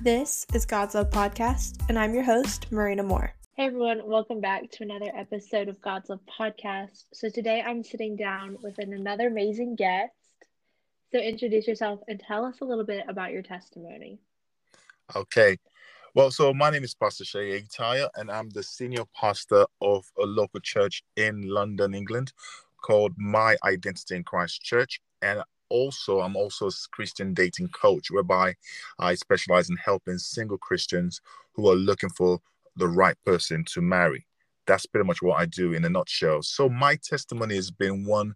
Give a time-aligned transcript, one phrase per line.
[0.00, 3.32] This is God's Love Podcast, and I'm your host, Marina Moore.
[3.56, 7.06] Hey everyone, welcome back to another episode of God's Love Podcast.
[7.12, 10.12] So today I'm sitting down with an, another amazing guest.
[11.10, 14.20] So introduce yourself and tell us a little bit about your testimony.
[15.16, 15.58] Okay.
[16.14, 20.24] Well, so my name is Pastor Seyi Eyitayo, and I'm the senior pastor of a
[20.24, 22.32] local church in London, England,
[22.84, 25.00] called My Identity in Christ Church.
[25.22, 28.54] And also, I'm also a Christian dating coach, whereby
[28.98, 31.20] I specialize in helping single Christians
[31.52, 32.40] who are looking for
[32.76, 34.26] the right person to marry.
[34.66, 36.42] That's pretty much what I do in a nutshell.
[36.42, 38.34] So, my testimony has been one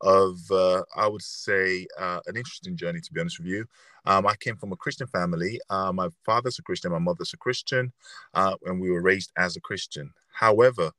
[0.00, 3.66] of, uh, I would say, uh, an interesting journey, to be honest with you.
[4.06, 5.60] Um, I came from a Christian family.
[5.70, 7.92] Uh, my father's a Christian, my mother's a Christian,
[8.34, 10.12] uh, and we were raised as a Christian.
[10.32, 10.92] However,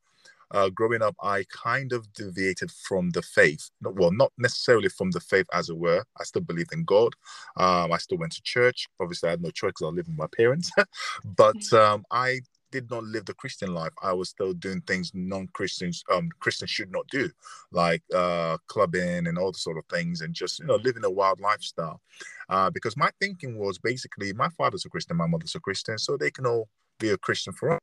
[0.52, 3.70] uh, growing up, I kind of deviated from the faith.
[3.81, 6.03] Well, not necessarily from the faith, as it were.
[6.20, 7.13] I still believed in God.
[7.58, 8.88] Um, I still went to church.
[9.00, 10.72] Obviously, I had no choice because I lived with my parents.
[11.26, 11.77] but mm.
[11.77, 12.41] um, I
[12.72, 13.94] did not live the Christian life.
[14.03, 17.30] I was still doing things non-Christians um, Christians should not do,
[17.72, 21.09] like uh, clubbing and all the sort of things, and just you know living a
[21.09, 22.02] wild lifestyle.
[22.50, 26.17] Uh, because my thinking was basically, my father's a Christian, my mother's a Christian, so
[26.17, 26.67] they can all
[27.00, 27.80] be a Christian for us.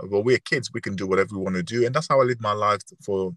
[0.00, 2.24] Well, we're kids, we can do whatever we want to do, and that's how I
[2.24, 3.34] lived my life for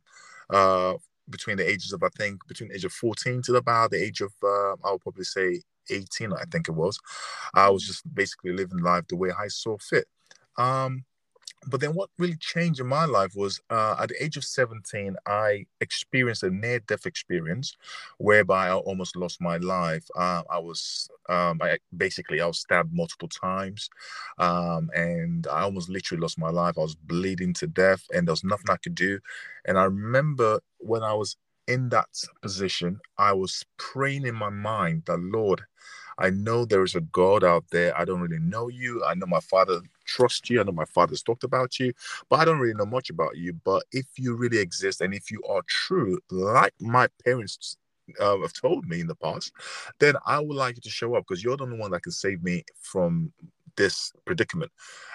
[0.49, 0.93] uh,
[1.29, 4.21] between the ages of I think between the age of 14 to about the age
[4.21, 6.99] of uh, I'll probably say 18, I think it was.
[7.53, 10.07] I was just basically living life the way I saw fit.
[10.57, 11.05] Um,
[11.65, 15.15] but then what really changed in my life was uh, at the age of 17
[15.25, 17.75] i experienced a near death experience
[18.17, 22.93] whereby i almost lost my life uh, i was um, I, basically i was stabbed
[22.93, 23.89] multiple times
[24.37, 28.33] um, and i almost literally lost my life i was bleeding to death and there
[28.33, 29.19] was nothing i could do
[29.65, 32.07] and i remember when i was in that
[32.41, 35.63] position i was praying in my mind that lord
[36.19, 37.95] I know there is a God out there.
[37.95, 39.03] I don't really know you.
[39.05, 40.59] I know my father trusts you.
[40.59, 41.93] I know my father's talked about you,
[42.29, 43.53] but I don't really know much about you.
[43.53, 47.77] But if you really exist and if you are true, like my parents
[48.19, 49.51] uh, have told me in the past,
[49.99, 52.11] then I would like you to show up because you're the only one that can
[52.11, 53.31] save me from
[53.75, 54.71] this predicament.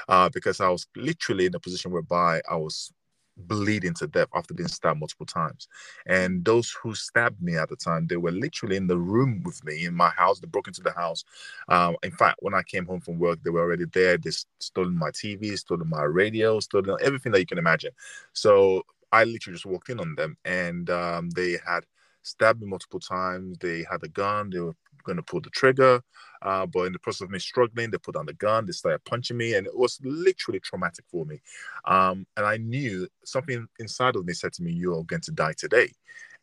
[0.08, 2.92] Uh, because I was literally in a position whereby I was
[3.36, 5.68] bleeding to death after being stabbed multiple times.
[6.06, 9.64] And those who stabbed me at the time, they were literally in the room with
[9.64, 10.40] me in my house.
[10.40, 11.24] They broke into the house.
[11.68, 14.18] Um, in fact, when I came home from work, they were already there.
[14.18, 17.92] They stolen my TV, stolen my radio, stolen everything that you can imagine.
[18.32, 21.84] So I literally just walked in on them, and um, they had
[22.22, 23.58] stabbed me multiple times.
[23.58, 24.50] They had a gun.
[24.50, 24.74] They were
[25.04, 26.02] going to pull the trigger.
[26.42, 29.04] Uh, but in the process of me struggling, they put down the gun, they started
[29.04, 31.40] punching me, and it was literally traumatic for me.
[31.84, 35.54] Um, and I knew something inside of me said to me, You're going to die
[35.56, 35.92] today.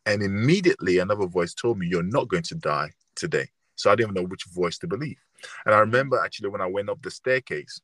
[0.06, 3.48] And immediately another voice told me, You're not going to die today.
[3.76, 5.18] So I didn't even know which voice to believe.
[5.66, 7.82] And I remember actually when I went up the staircase,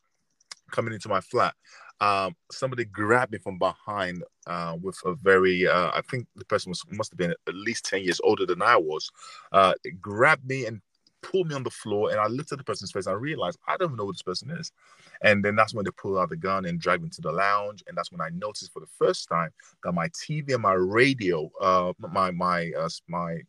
[0.71, 1.53] coming into my flat,
[2.01, 6.69] um, somebody grabbed me from behind uh, with a very, uh, I think the person
[6.69, 9.09] was must have been at least 10 years older than I was.
[9.51, 10.81] Uh, grabbed me and
[11.21, 13.57] pulled me on the floor and I looked at the person's face and I realized
[13.67, 14.71] I don't know who this person is.
[15.21, 17.83] And then that's when they pulled out the gun and dragged me to the lounge.
[17.87, 19.49] And that's when I noticed for the first time
[19.83, 23.39] that my TV and my radio, uh, my my uh, my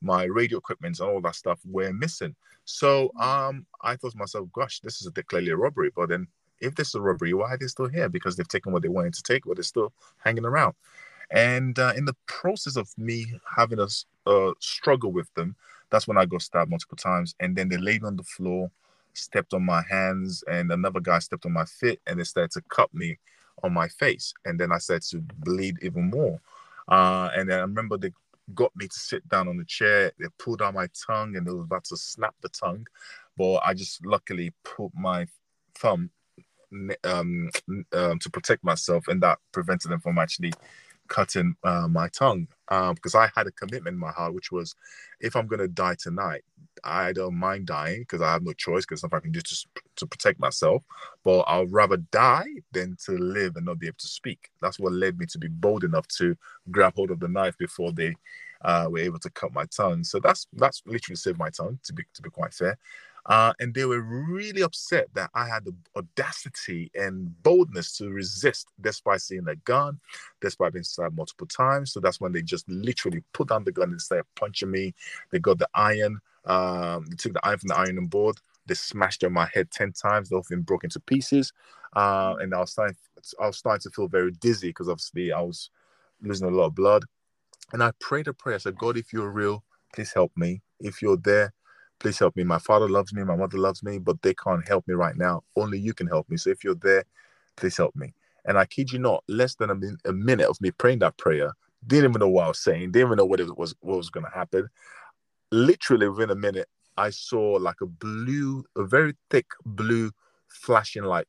[0.00, 2.34] my radio equipment and all that stuff were missing.
[2.64, 5.90] So um, I thought to myself, gosh, this is a clearly a robbery.
[5.94, 6.26] But then
[6.60, 8.08] if this is a robbery, why are they still here?
[8.08, 10.74] Because they've taken what they wanted to take, but they're still hanging around.
[11.30, 13.26] And uh, in the process of me
[13.56, 13.88] having a,
[14.30, 15.56] a struggle with them,
[15.90, 17.34] that's when I got stabbed multiple times.
[17.40, 18.70] And then they laid on the floor,
[19.14, 22.62] stepped on my hands, and another guy stepped on my foot, and they started to
[22.68, 23.18] cut me
[23.62, 24.34] on my face.
[24.44, 26.40] And then I started to bleed even more.
[26.88, 28.12] Uh, and then I remember they
[28.54, 30.12] got me to sit down on the chair.
[30.18, 32.86] They pulled out my tongue, and they were about to snap the tongue,
[33.36, 35.26] but I just luckily put my
[35.74, 36.10] thumb
[37.04, 37.50] um,
[37.92, 40.52] um, to protect myself, and that prevented them from actually
[41.10, 44.74] cutting uh, my tongue um, because I had a commitment in my heart, which was
[45.20, 46.42] if I'm going to die tonight,
[46.84, 49.66] I don't mind dying because I have no choice because nothing I can do to,
[49.96, 50.82] to protect myself.
[51.24, 54.50] But I'll rather die than to live and not be able to speak.
[54.62, 56.36] That's what led me to be bold enough to
[56.70, 58.14] grab hold of the knife before they
[58.62, 60.04] uh, were able to cut my tongue.
[60.04, 61.78] So that's that's literally saved my tongue.
[61.84, 62.78] To be to be quite fair.
[63.30, 68.66] Uh, and they were really upset that I had the audacity and boldness to resist
[68.80, 70.00] despite seeing a gun,
[70.40, 71.92] despite being stabbed multiple times.
[71.92, 74.94] So that's when they just literally put down the gun and started punching me.
[75.30, 79.22] They got the iron, um, they took the iron from the ironing board, they smashed
[79.22, 81.52] on my head 10 times, the whole thing broke into pieces.
[81.94, 82.96] Uh, and I was starting,
[83.40, 85.70] I was starting to feel very dizzy because obviously I was
[86.20, 87.04] losing a lot of blood.
[87.72, 88.56] And I prayed a prayer.
[88.56, 89.62] I said, God, if you're real,
[89.94, 90.62] please help me.
[90.80, 91.52] If you're there,
[92.00, 92.44] please help me.
[92.44, 95.42] My father loves me, my mother loves me, but they can't help me right now.
[95.56, 96.38] Only you can help me.
[96.38, 97.04] So if you're there,
[97.56, 98.14] please help me.
[98.46, 101.18] And I kid you not, less than a, min- a minute of me praying that
[101.18, 101.52] prayer,
[101.86, 104.10] didn't even know what I was saying, didn't even know what it was what was
[104.10, 104.68] going to happen.
[105.52, 110.12] Literally within a minute, I saw like a blue, a very thick blue
[110.48, 111.26] flashing light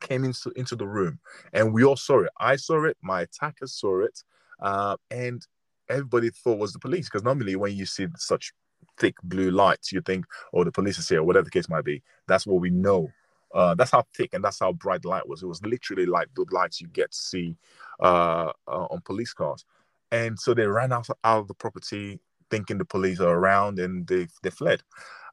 [0.00, 1.20] came into into the room,
[1.52, 2.30] and we all saw it.
[2.40, 4.22] I saw it, my attackers saw it,
[4.60, 5.46] uh, and
[5.90, 8.52] everybody thought was the police because normally when you see such
[9.00, 12.02] thick blue lights, you think, oh, the police is here, whatever the case might be.
[12.28, 13.10] That's what we know.
[13.52, 15.42] Uh, that's how thick and that's how bright the light was.
[15.42, 17.56] It was literally like the lights you get to see
[17.98, 19.64] uh, uh, on police cars.
[20.12, 22.20] And so they ran out, out of the property
[22.50, 24.82] thinking the police are around and they, they fled.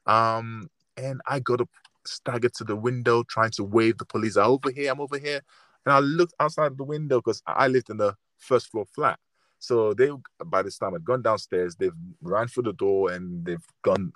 [0.06, 1.68] Um, and I got up,
[2.04, 5.42] staggered to the window, trying to wave the police, I'm over here, I'm over here.
[5.84, 9.18] And I looked outside the window because I lived in the first floor flat.
[9.58, 10.10] So they,
[10.46, 11.76] by this time, had gone downstairs.
[11.76, 14.12] They've ran through the door and they've gone,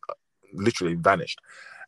[0.53, 1.41] literally vanished.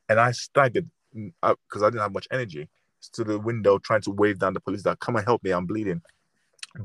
[0.08, 2.68] And I staggered because mm, I didn't have much energy
[3.12, 5.66] to the window, trying to wave down the police that come and help me, I'm
[5.66, 6.02] bleeding.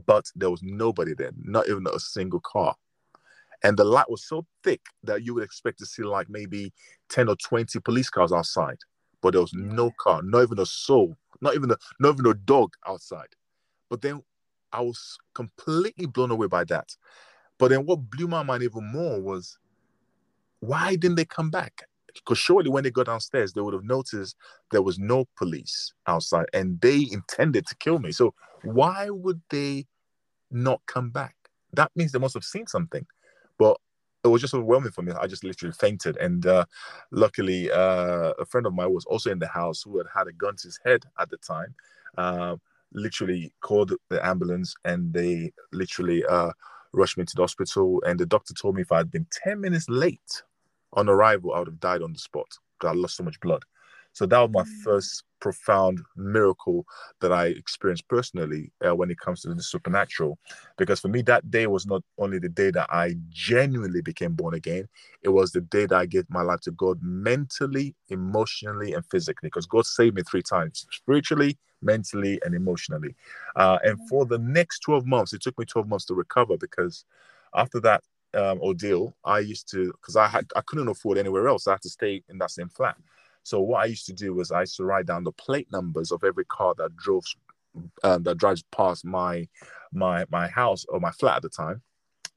[0.05, 2.75] But there was nobody there, not even a single car.
[3.63, 6.71] And the light was so thick that you would expect to see like maybe
[7.09, 8.77] 10 or 20 police cars outside.
[9.21, 12.33] But there was no car, not even a soul, not even a not even a
[12.33, 13.27] dog outside.
[13.89, 14.23] But then
[14.71, 16.95] I was completely blown away by that.
[17.57, 19.57] But then what blew my mind even more was
[20.59, 21.83] why didn't they come back?
[22.13, 24.35] Because surely when they got downstairs, they would have noticed
[24.71, 28.11] there was no police outside and they intended to kill me.
[28.11, 28.33] So
[28.63, 29.85] why would they
[30.51, 31.35] not come back?
[31.73, 33.05] That means they must have seen something.
[33.57, 33.77] But
[34.23, 35.13] it was just overwhelming for me.
[35.13, 36.17] I just literally fainted.
[36.17, 36.65] And uh,
[37.11, 40.33] luckily, uh, a friend of mine was also in the house who had had a
[40.33, 41.73] gun to his head at the time.
[42.17, 42.57] Uh,
[42.93, 46.51] literally called the ambulance and they literally uh,
[46.93, 48.01] rushed me to the hospital.
[48.05, 50.43] And the doctor told me if I had been 10 minutes late
[50.93, 52.47] on arrival, I would have died on the spot
[52.79, 53.63] because I lost so much blood.
[54.13, 54.83] So that was my mm.
[54.83, 56.85] first profound miracle
[57.21, 60.37] that I experienced personally uh, when it comes to the supernatural.
[60.77, 64.55] Because for me, that day was not only the day that I genuinely became born
[64.55, 64.87] again,
[65.21, 69.47] it was the day that I gave my life to God mentally, emotionally, and physically.
[69.47, 73.15] Because God saved me three times spiritually, mentally, and emotionally.
[73.55, 77.05] Uh, and for the next 12 months, it took me 12 months to recover because
[77.53, 78.03] after that,
[78.35, 81.67] um, ordeal, I used to because I had I couldn't afford anywhere else.
[81.67, 82.95] I had to stay in that same flat.
[83.43, 86.11] So what I used to do was I used to write down the plate numbers
[86.11, 87.23] of every car that drove
[88.03, 89.47] um, that drives past my
[89.91, 91.81] my my house or my flat at the time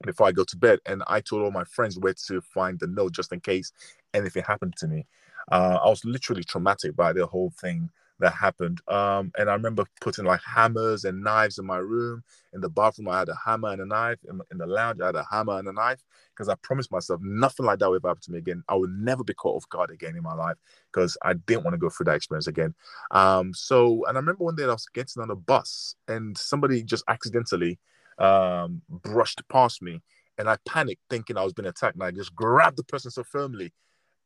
[0.03, 0.79] before I go to bed.
[0.85, 3.71] And I told all my friends where to find the note just in case
[4.13, 5.05] anything happened to me.
[5.51, 7.89] Uh, I was literally traumatic by the whole thing
[8.23, 8.81] that happened.
[8.87, 12.23] Um, and I remember putting like hammers and knives in my room.
[12.53, 14.19] In the bathroom, I had a hammer and a knife.
[14.27, 16.03] In, in the lounge, I had a hammer and a knife
[16.33, 18.63] because I promised myself nothing like that would happen to me again.
[18.69, 20.55] I would never be caught off guard again in my life
[20.91, 22.73] because I didn't want to go through that experience again.
[23.11, 26.81] Um, so, and I remember one day I was getting on a bus and somebody
[26.81, 27.77] just accidentally
[28.19, 30.01] um, brushed past me.
[30.37, 31.95] And I panicked thinking I was being attacked.
[31.95, 33.73] And I just grabbed the person so firmly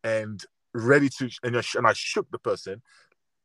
[0.04, 0.42] and
[0.74, 1.58] ready to, and
[1.88, 2.82] I shook the person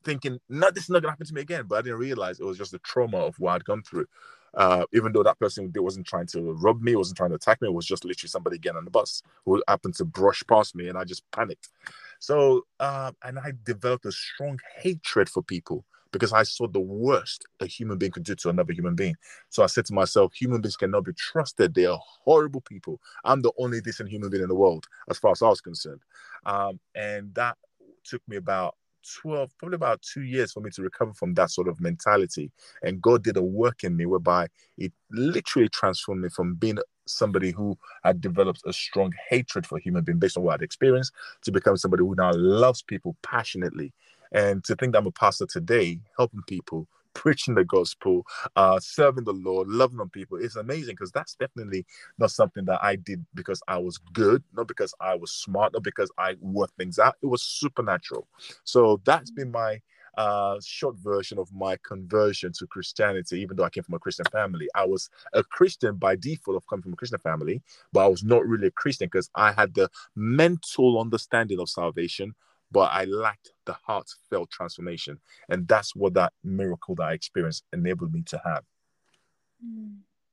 [0.05, 1.65] thinking, no, this is not gonna happen to me again.
[1.69, 4.07] But I didn't realize it was just the trauma of what I'd gone through.
[4.55, 7.69] Uh, even though that person wasn't trying to rob me, wasn't trying to attack me,
[7.69, 10.89] it was just literally somebody getting on the bus who happened to brush past me,
[10.89, 11.71] and I just panicked.
[12.19, 17.47] So, uh, and I developed a strong hatred for people because I saw the worst
[17.61, 19.17] a human being could do to another human being.
[19.49, 21.75] So I said to myself, human beings cannot be trusted.
[21.75, 23.01] They are horrible people.
[23.25, 26.01] I'm the only decent human being in the world, as far as I was concerned.
[26.45, 27.57] Um, and that
[28.05, 28.77] took me about
[29.23, 32.51] 12, probably about two years for me to recover from that sort of mentality.
[32.83, 37.51] And God did a work in me whereby it literally transformed me from being somebody
[37.51, 41.53] who had developed a strong hatred for human being based on what I'd experienced to
[41.53, 43.93] become somebody who now loves people passionately.
[44.33, 48.25] And to think that I'm a pastor today, helping people preaching the gospel,
[48.57, 50.39] uh, serving the Lord, loving on people.
[50.39, 51.87] It's amazing because that's definitely
[52.19, 55.83] not something that I did because I was good, not because I was smart, not
[55.83, 57.17] because I worked things out.
[57.23, 58.27] It was supernatural.
[58.65, 59.81] So that's been my
[60.17, 64.27] uh, short version of my conversion to Christianity, even though I came from a Christian
[64.31, 64.69] family.
[64.75, 68.23] I was a Christian by default of coming from a Christian family, but I was
[68.23, 72.35] not really a Christian because I had the mental understanding of salvation,
[72.73, 75.21] but I lacked the heartfelt transformation.
[75.49, 78.65] And that's what that miracle that I experienced enabled me to have.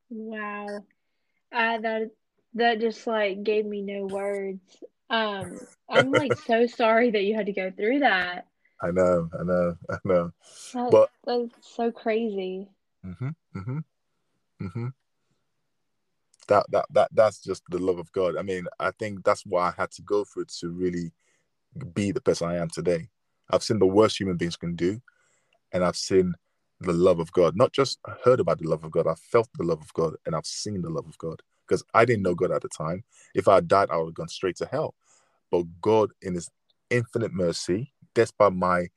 [0.10, 0.84] Wow.
[1.52, 2.12] Uh, that
[2.56, 4.84] that just like gave me no words.
[5.10, 8.48] Um, I'm like so sorry that you had to go through that.
[8.82, 10.32] I know, I know, I know.
[10.74, 12.70] That, but that's so crazy.
[13.06, 13.80] Mm-hmm, mm-hmm,
[14.62, 14.88] mm-hmm.
[16.48, 18.38] that that that that's just the love of God.
[18.38, 21.12] I mean, I think that's what I had to go through to really
[21.94, 23.10] be the person I am today.
[23.52, 25.02] I've seen the worst human beings can do,
[25.74, 26.34] and I've seen
[26.80, 27.56] the love of God.
[27.56, 30.36] Not just heard about the love of God, I've felt the love of God, and
[30.36, 31.42] I've seen the love of God.
[31.68, 33.04] Because I didn't know God at the time.
[33.36, 34.96] If I died, I would have gone straight to hell.
[35.52, 36.50] But God, in His
[36.90, 38.88] infinite mercy, despite my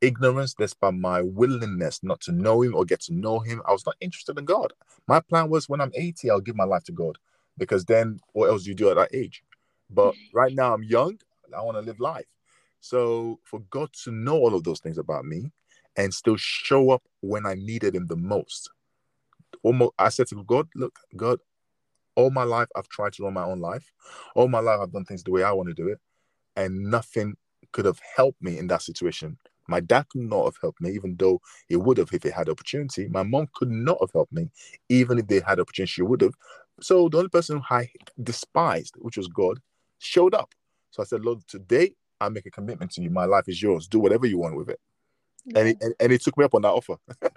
[0.00, 3.86] ignorance, despite my willingness not to know Him or get to know Him, I was
[3.86, 4.72] not interested in God.
[5.08, 7.18] My plan was when I'm 80, I'll give my life to God.
[7.58, 9.42] Because then what else do you do at that age?
[9.90, 11.18] But right now I'm young,
[11.56, 12.26] I want to live life.
[12.80, 15.50] So for God to know all of those things about me
[15.96, 18.70] and still show up when I needed him the most.
[19.62, 21.38] Almost I said to God, look, God,
[22.16, 23.92] all my life I've tried to run my own life.
[24.34, 25.98] All my life I've done things the way I want to do it.
[26.56, 27.34] And nothing
[27.72, 29.38] could have helped me in that situation.
[29.66, 32.48] My dad could not have helped me, even though he would have if he had
[32.48, 33.08] opportunity.
[33.08, 34.50] My mom could not have helped me,
[34.88, 36.34] even if they had opportunity, she would have.
[36.80, 37.88] So the only person I
[38.22, 39.60] despised, which was God,
[39.98, 40.54] showed up.
[40.94, 43.10] So I said, Lord, today I make a commitment to you.
[43.10, 43.88] My life is yours.
[43.88, 44.78] Do whatever you want with it.
[45.44, 45.58] Yeah.
[45.58, 46.94] And, he, and, and he took me up on that offer.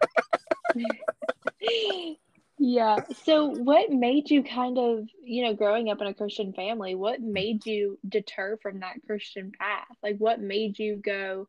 [2.59, 2.97] yeah.
[3.23, 7.19] So what made you kind of, you know, growing up in a Christian family, what
[7.19, 7.31] mm.
[7.31, 9.87] made you deter from that Christian path?
[10.03, 11.47] Like what made you go,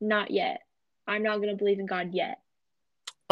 [0.00, 0.60] not yet.
[1.06, 2.38] I'm not going to believe in God yet.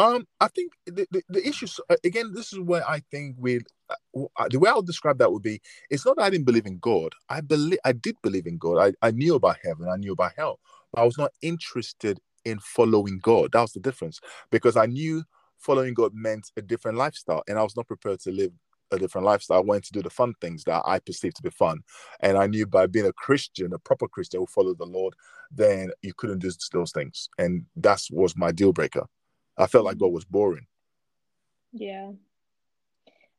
[0.03, 2.33] Um, I think the, the, the issues uh, again.
[2.35, 5.43] This is where I think with uh, uh, the way I would describe that would
[5.43, 7.13] be: it's not that I didn't believe in God.
[7.29, 8.79] I believe I did believe in God.
[9.03, 9.89] I, I knew about heaven.
[9.89, 10.59] I knew about hell,
[10.93, 13.53] but I was not interested in following God.
[13.53, 15.23] That was the difference because I knew
[15.59, 18.51] following God meant a different lifestyle, and I was not prepared to live
[18.91, 19.57] a different lifestyle.
[19.59, 21.79] I wanted to do the fun things that I perceived to be fun,
[22.21, 25.15] and I knew by being a Christian, a proper Christian who followed the Lord,
[25.51, 29.07] then you couldn't do those things, and that was my deal breaker.
[29.57, 30.67] I felt like God was boring.
[31.71, 32.11] Yeah.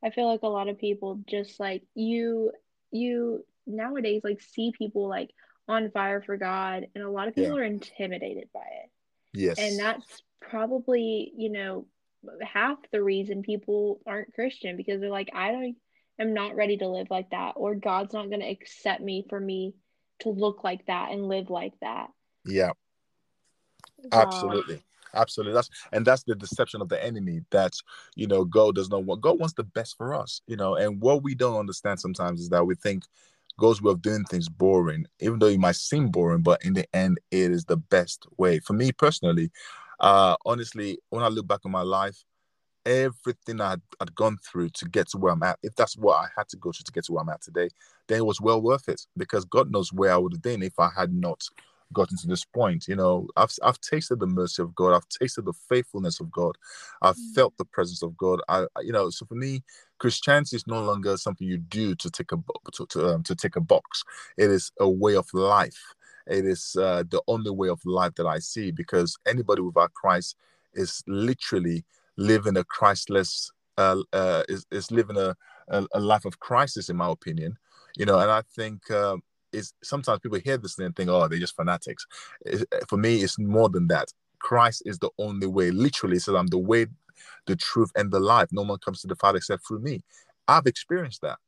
[0.03, 2.53] I feel like a lot of people just like you
[2.91, 5.31] you nowadays like see people like
[5.67, 7.63] on fire for God and a lot of people yeah.
[7.63, 8.91] are intimidated by it.
[9.33, 9.59] Yes.
[9.59, 11.87] And that's probably, you know,
[12.43, 15.77] half the reason people aren't Christian because they're like I don't
[16.19, 19.41] am not ready to live like that or God's not going to accept me for
[19.41, 19.75] me
[20.21, 22.09] to look like that and live like that.
[22.45, 22.71] Yeah.
[24.13, 24.83] Absolutely
[25.15, 25.55] absolutely.
[25.55, 27.73] That's and that's the deception of the enemy that
[28.15, 31.01] you know god does not want god wants the best for us you know and
[31.01, 33.05] what we don't understand sometimes is that we think
[33.59, 36.87] god's way of doing things boring even though it might seem boring but in the
[36.95, 38.59] end it is the best way.
[38.59, 39.51] For me personally
[40.01, 42.25] uh honestly when i look back on my life
[42.87, 46.27] everything I had gone through to get to where I'm at, if that's what I
[46.37, 47.69] had to go through to get to where I'm at today,
[48.09, 50.79] then it was well worth it because God knows where I would have been if
[50.79, 51.43] I had not
[51.93, 52.87] gotten to this point.
[52.89, 54.95] You know, I've I've tasted the mercy of God.
[54.95, 56.57] I've tasted the faithfulness of God.
[57.03, 57.35] I've mm.
[57.35, 58.41] felt the presence of God.
[58.49, 59.63] I, you know, so for me,
[59.99, 62.37] Christianity is no longer something you do to take a
[62.73, 64.05] to to, um, to take a box.
[64.37, 65.95] It is a way of life.
[66.27, 70.37] It is uh, the only way of life that I see because anybody without Christ
[70.73, 71.85] is literally
[72.17, 75.37] living a Christless uh, uh, is is living a,
[75.69, 77.57] a, a life of crisis, in my opinion.
[77.97, 79.23] You know, and I think um,
[79.55, 82.07] is sometimes people hear this and think, oh, they're just fanatics.
[82.45, 84.09] It, for me, it's more than that.
[84.41, 85.71] Christ is the only way.
[85.71, 86.87] Literally, says, I'm the way,
[87.47, 88.49] the truth, and the life.
[88.53, 90.03] No one comes to the Father except through me.
[90.49, 91.39] I've experienced that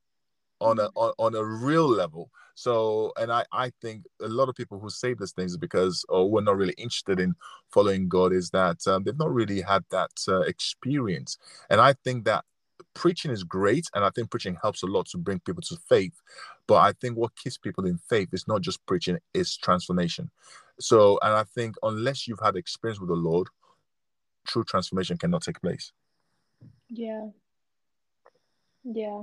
[0.60, 2.30] on a on, on a real level.
[2.54, 6.28] So, and I I think a lot of people who say these things because or
[6.28, 7.34] who are not really interested in
[7.70, 11.36] following God is that um, they've not really had that uh, experience.
[11.68, 12.44] And I think that
[12.94, 16.20] preaching is great and i think preaching helps a lot to bring people to faith
[16.66, 20.30] but i think what keeps people in faith is not just preaching it's transformation.
[20.78, 23.48] So and i think unless you've had experience with the lord
[24.46, 25.92] true transformation cannot take place.
[26.88, 27.28] Yeah.
[28.84, 29.22] Yeah.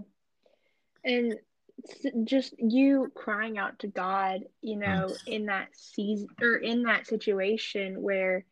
[1.04, 1.36] And
[2.24, 5.18] just you crying out to god you know mm.
[5.26, 8.46] in that season or in that situation where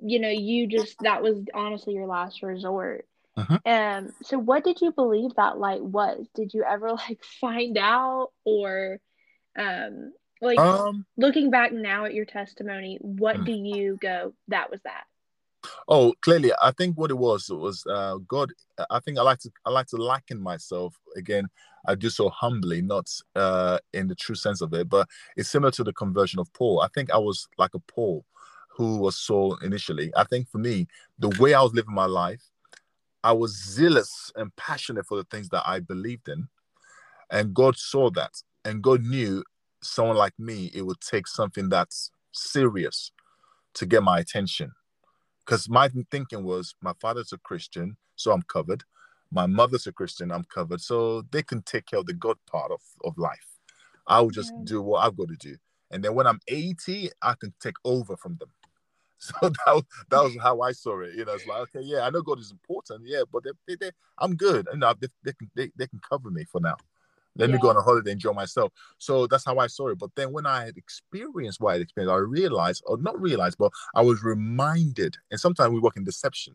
[0.00, 3.58] you know you just that was honestly your last resort uh-huh.
[3.66, 6.26] Um, so what did you believe that light was?
[6.34, 8.98] Did you ever like find out or
[9.58, 13.46] um like um, looking back now at your testimony, what mm.
[13.46, 15.04] do you go, that was that?
[15.88, 18.52] Oh, clearly, I think what it was it was uh, God.
[18.90, 21.48] I think I like to I like to liken myself again.
[21.88, 25.70] I do so humbly, not uh, in the true sense of it, but it's similar
[25.72, 26.80] to the conversion of Paul.
[26.80, 28.24] I think I was like a Paul
[28.70, 30.12] who was Saul initially.
[30.16, 30.86] I think for me,
[31.18, 32.42] the way I was living my life,
[33.26, 36.48] I was zealous and passionate for the things that I believed in.
[37.30, 38.34] And God saw that.
[38.64, 39.42] And God knew
[39.82, 43.10] someone like me, it would take something that's serious
[43.74, 44.72] to get my attention.
[45.44, 48.84] Because my thinking was, my father's a Christian, so I'm covered.
[49.32, 50.80] My mother's a Christian, I'm covered.
[50.80, 53.48] So they can take care of the God part of, of life.
[54.06, 54.64] I will just Yeah.
[54.64, 55.56] do what I've got to do.
[55.90, 58.50] And then when I'm 80, I can take over from them.
[59.40, 61.14] So that was, that was how I saw it.
[61.14, 63.76] You know, it's like, okay, yeah, I know God is important, yeah, but they, they,
[63.76, 64.68] they, I'm good.
[64.70, 66.76] And know, they, they, can, they, they can cover me for now.
[67.38, 68.72] Let me go on a holiday, enjoy myself.
[68.98, 69.98] So that's how I saw it.
[69.98, 73.58] But then when I had experienced what I had experienced, I realized, or not realized,
[73.58, 75.16] but I was reminded.
[75.30, 76.54] And sometimes we work in deception.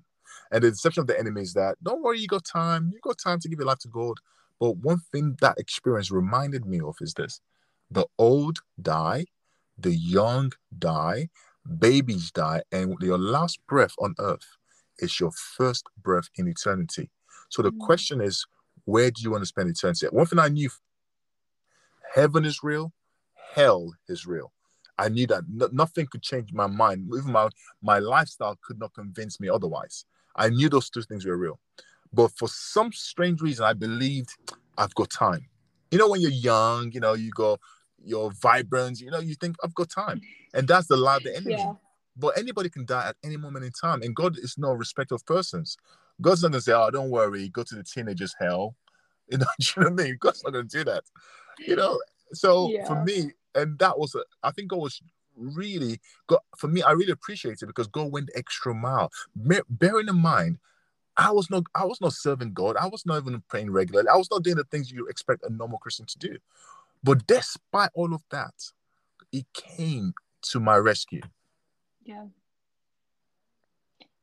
[0.51, 2.89] And the deception of the enemy is that don't worry, you got time.
[2.93, 4.17] You got time to give your life to God.
[4.59, 7.41] But one thing that experience reminded me of is this
[7.89, 9.25] the old die,
[9.77, 11.29] the young die,
[11.79, 14.57] babies die, and your last breath on earth
[14.99, 17.09] is your first breath in eternity.
[17.49, 17.79] So the Mm.
[17.79, 18.45] question is,
[18.85, 20.07] where do you want to spend eternity?
[20.07, 20.69] One thing I knew
[22.13, 22.93] heaven is real,
[23.53, 24.53] hell is real.
[24.97, 27.09] I knew that no- nothing could change my mind.
[27.17, 27.49] Even my,
[27.81, 30.05] my lifestyle could not convince me otherwise.
[30.35, 31.59] I knew those two things were real.
[32.13, 34.29] But for some strange reason, I believed
[34.77, 35.47] I've got time.
[35.91, 37.57] You know, when you're young, you know, you go,
[38.03, 40.21] you're vibrant, you know, you think I've got time.
[40.53, 41.55] And that's the of the enemy.
[41.55, 41.73] Yeah.
[42.17, 44.01] But anybody can die at any moment in time.
[44.01, 45.77] And God is no respect of persons.
[46.19, 48.75] God's not going to say, oh, don't worry, go to the teenager's hell.
[49.29, 50.17] You know, you know what I mean?
[50.19, 51.03] God's not going to do that.
[51.65, 52.01] You know,
[52.33, 55.01] so for me, and that was, I think God was
[55.37, 59.09] really, God, for me, I really appreciate it because God went the extra mile.
[59.33, 60.57] Bear- Bearing in mind,
[61.15, 62.75] I was not, I was not serving God.
[62.77, 64.09] I was not even praying regularly.
[64.09, 66.37] I was not doing the things you expect a normal Christian to do.
[67.03, 68.53] But despite all of that,
[69.31, 71.21] He came to my rescue.
[72.03, 72.25] Yeah.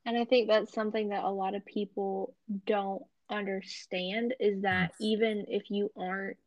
[0.04, 2.34] And I think that's something that a lot of people
[2.66, 6.38] don't understand is that even if you aren't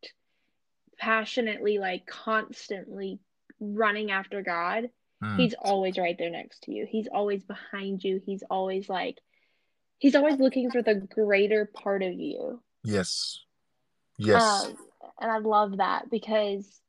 [0.98, 3.20] passionately, like constantly
[3.60, 4.90] running after God,
[5.22, 5.38] Mm.
[5.38, 6.86] He's always right there next to you.
[6.88, 8.20] He's always behind you.
[8.24, 9.18] He's always like,
[9.98, 12.60] He's always looking for the greater part of you.
[12.82, 13.38] Yes.
[14.18, 14.42] Yes.
[14.42, 14.76] Um,
[15.20, 16.80] and I love that because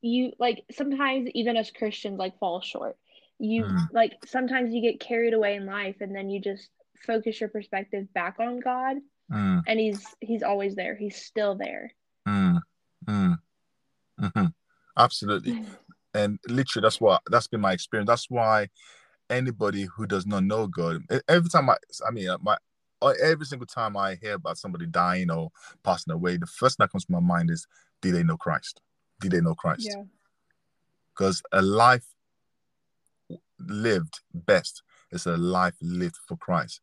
[0.00, 2.96] you like sometimes even as Christians like fall short.
[3.38, 3.88] You Mm.
[3.92, 6.68] like sometimes you get carried away in life and then you just
[7.06, 8.98] focus your perspective back on God
[9.32, 10.94] Mm, and he's he's always there.
[10.94, 11.92] He's still there.
[12.28, 12.60] mm,
[13.08, 13.38] mm,
[14.20, 14.54] mhm.
[14.96, 15.58] Absolutely.
[16.14, 18.06] And literally, that's what that's been my experience.
[18.06, 18.68] That's why
[19.30, 22.58] anybody who does not know God, every time I, I mean, my
[23.02, 25.50] Uh, every single time I hear about somebody dying or
[25.82, 27.66] passing away, the first thing that comes to my mind is,
[28.00, 28.80] did they know Christ?
[29.20, 29.88] Did they know Christ?
[29.90, 30.04] Yeah.
[31.12, 32.06] Because a life
[33.58, 36.80] lived best is a life lived for Christ.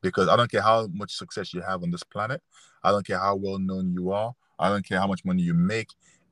[0.00, 2.40] Because I don't care how much success you have on this planet,
[2.82, 5.54] I don't care how well known you are, I don't care how much money you
[5.54, 5.88] make.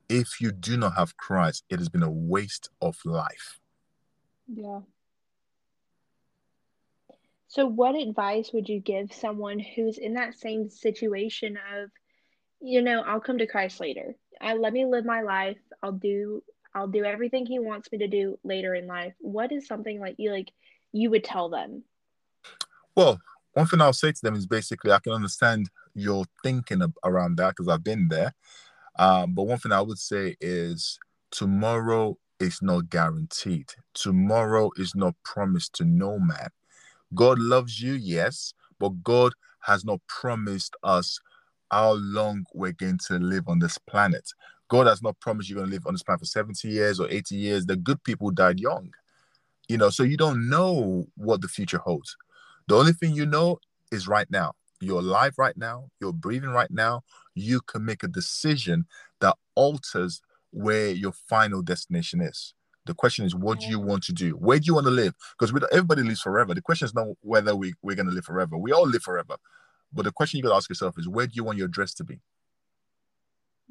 [0.09, 3.59] If you do not have Christ, it has been a waste of life.
[4.47, 4.79] Yeah.
[7.47, 11.89] So what advice would you give someone who's in that same situation of,
[12.59, 14.15] you know, I'll come to Christ later.
[14.41, 15.57] I let me live my life.
[15.81, 16.43] I'll do
[16.75, 19.13] I'll do everything he wants me to do later in life.
[19.19, 20.51] What is something like you like
[20.91, 21.83] you would tell them?
[22.95, 23.19] Well,
[23.53, 27.49] one thing I'll say to them is basically I can understand your thinking around that
[27.49, 28.33] because I've been there.
[28.99, 30.99] Um, but one thing I would say is
[31.31, 33.71] tomorrow is not guaranteed.
[33.93, 36.49] Tomorrow is not promised to no man.
[37.13, 41.19] God loves you, yes, but God has not promised us
[41.71, 44.29] how long we're going to live on this planet.
[44.69, 47.09] God has not promised you're going to live on this planet for 70 years or
[47.09, 47.65] 80 years.
[47.65, 48.91] The good people died young.
[49.67, 52.15] You know, so you don't know what the future holds.
[52.67, 53.59] The only thing you know
[53.91, 54.53] is right now.
[54.79, 55.89] You're alive right now.
[55.99, 57.03] You're breathing right now.
[57.33, 58.85] You can make a decision
[59.21, 62.53] that alters where your final destination is.
[62.87, 64.31] The question is, what do you want to do?
[64.31, 65.13] Where do you want to live?
[65.37, 66.53] Because everybody lives forever.
[66.53, 68.57] The question is not whether we, we're going to live forever.
[68.57, 69.35] We all live forever.
[69.93, 71.93] But the question you got to ask yourself is, where do you want your dress
[71.95, 72.19] to be?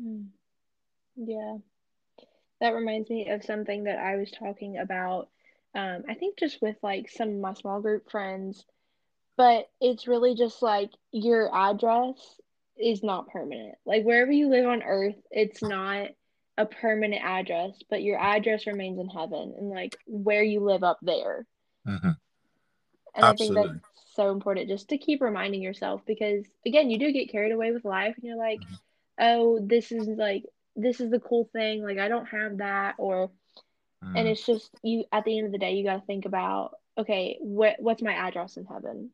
[0.00, 0.22] Hmm.
[1.16, 1.56] Yeah.
[2.60, 5.28] That reminds me of something that I was talking about.
[5.74, 8.64] Um, I think just with like some of my small group friends,
[9.36, 12.16] but it's really just like your address
[12.78, 13.74] is not permanent.
[13.84, 16.08] Like wherever you live on earth, it's not
[16.58, 20.98] a permanent address, but your address remains in heaven and like where you live up
[21.02, 21.46] there.
[21.86, 22.08] Mm-hmm.
[23.14, 23.60] And Absolutely.
[23.60, 27.30] I think that's so important just to keep reminding yourself because again, you do get
[27.30, 28.78] carried away with life and you're like, Mhm.
[29.18, 33.30] oh, this is like this is the cool thing, like I don't have that or
[34.02, 34.30] and Mm.
[34.30, 37.36] it's just you at the end of the day you got to think about okay,
[37.40, 39.10] what what's my address in heaven?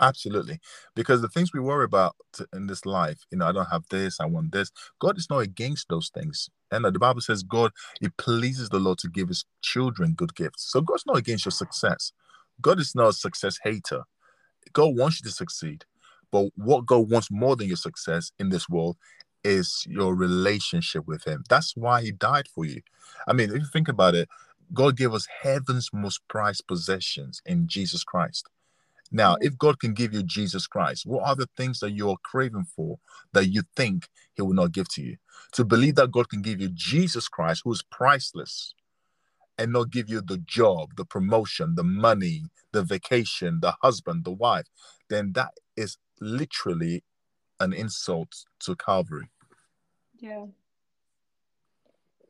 [0.00, 0.58] Absolutely.
[0.94, 2.16] Because the things we worry about
[2.52, 4.70] in this life, you know, I don't have this, I want this.
[5.00, 6.50] God is not against those things.
[6.70, 10.70] And the Bible says God, it pleases the Lord to give his children good gifts.
[10.70, 12.12] So God's not against your success.
[12.60, 14.02] God is not a success hater.
[14.72, 15.84] God wants you to succeed.
[16.32, 18.96] But what God wants more than your success in this world
[19.44, 21.44] is your relationship with Him.
[21.48, 22.82] That's why He died for you.
[23.28, 24.28] I mean, if you think about it,
[24.72, 28.48] God gave us heaven's most prized possessions in Jesus Christ.
[29.12, 29.46] Now, mm-hmm.
[29.46, 32.98] if God can give you Jesus Christ, what are the things that you're craving for
[33.32, 35.16] that you think He will not give to you?
[35.52, 38.74] To believe that God can give you Jesus Christ, who is priceless,
[39.58, 44.32] and not give you the job, the promotion, the money, the vacation, the husband, the
[44.32, 44.66] wife,
[45.08, 47.04] then that is literally
[47.60, 49.28] an insult to Calvary.
[50.18, 50.46] Yeah.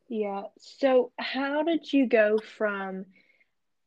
[0.07, 0.43] Yeah.
[0.59, 3.05] So, how did you go from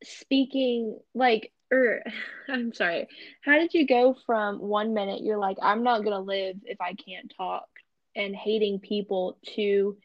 [0.03, 2.03] speaking like or
[2.49, 3.07] I'm sorry,
[3.41, 6.93] how did you go from one minute you're like, I'm not gonna live if I
[6.93, 7.67] can't talk
[8.15, 9.97] and hating people to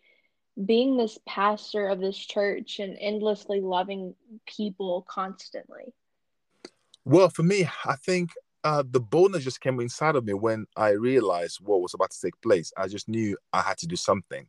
[0.62, 4.14] being this pastor of this church and endlessly loving
[4.46, 5.92] people constantly?
[7.04, 8.30] Well, for me, I think
[8.62, 12.20] uh, the boldness just came inside of me when I realized what was about to
[12.20, 12.72] take place.
[12.76, 14.46] I just knew I had to do something.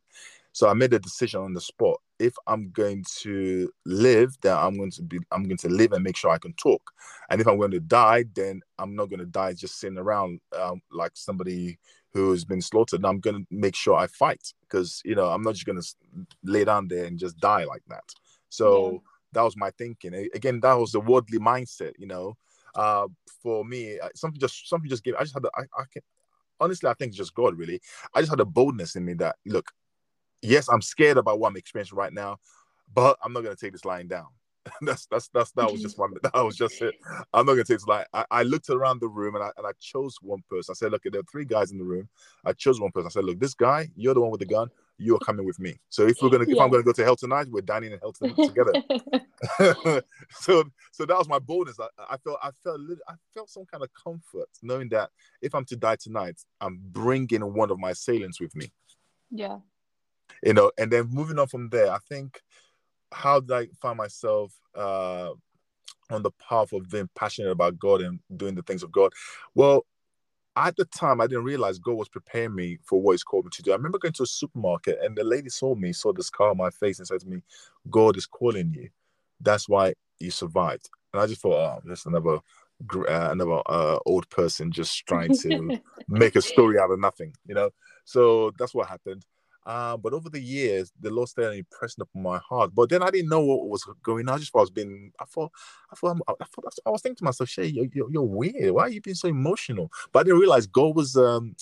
[0.52, 2.00] So I made a decision on the spot.
[2.18, 6.02] If I'm going to live, then I'm going to be I'm going to live and
[6.02, 6.82] make sure I can talk.
[7.30, 10.40] And if I'm going to die, then I'm not going to die just sitting around
[10.58, 11.78] um, like somebody
[12.12, 13.04] who has been slaughtered.
[13.04, 15.94] I'm going to make sure I fight because you know I'm not just going to
[16.44, 18.04] lay down there and just die like that.
[18.48, 18.98] So yeah.
[19.32, 20.14] that was my thinking.
[20.34, 21.92] Again, that was the worldly mindset.
[21.98, 22.36] You know,
[22.74, 23.08] uh,
[23.42, 25.14] for me, something just something just gave.
[25.16, 25.42] I just had.
[25.42, 26.02] The, I, I can
[26.60, 27.56] honestly, I think it's just God.
[27.56, 27.80] Really,
[28.14, 29.70] I just had a boldness in me that look,
[30.42, 32.38] yes, I'm scared about what I'm experiencing right now,
[32.92, 34.26] but I'm not gonna take this lying down.
[34.82, 36.94] that's that's that's that was just one that was just it.
[37.32, 39.66] I'm not gonna take this like I, I looked around the room and I and
[39.66, 40.72] I chose one person.
[40.72, 42.08] I said, look, there are three guys in the room.
[42.44, 43.06] I chose one person.
[43.06, 44.68] I said, look, this guy, you're the one with the gun.
[44.98, 45.78] You're coming with me.
[45.90, 46.54] So if we're gonna yeah.
[46.54, 48.72] if I'm gonna go to hell tonight, we're dining in hell together.
[50.30, 51.78] so so that was my boldness.
[51.78, 55.10] I, I felt I felt I felt some kind of comfort knowing that
[55.42, 58.70] if I'm to die tonight, I'm bringing one of my assailants with me.
[59.30, 59.58] Yeah
[60.42, 62.42] you know and then moving on from there i think
[63.12, 65.30] how did i find myself uh
[66.10, 69.12] on the path of being passionate about god and doing the things of god?
[69.54, 69.86] Well
[70.54, 73.50] at the time i didn't realize god was preparing me for what he's called me
[73.52, 73.72] to do.
[73.72, 76.56] I remember going to a supermarket and the lady saw me saw the scar on
[76.56, 77.42] my face and said to me
[77.90, 78.88] god is calling you.
[79.40, 80.88] That's why you survived.
[81.12, 82.38] And i just thought oh just another
[82.94, 85.72] uh, another uh, old person just trying to
[86.08, 87.70] make a story out of nothing you know?
[88.04, 89.24] So that's what happened
[89.66, 92.70] uh, but over the years, the Lord started impressing upon my heart.
[92.72, 94.36] But then I didn't know what was going on.
[94.36, 95.50] I just thought I was being, I thought,
[95.92, 98.70] I thought, I, thought, I was thinking to myself, Seyi, you're, you're, you're, weird.
[98.70, 99.90] Why are you being so emotional?
[100.12, 101.56] But I didn't realize God was um,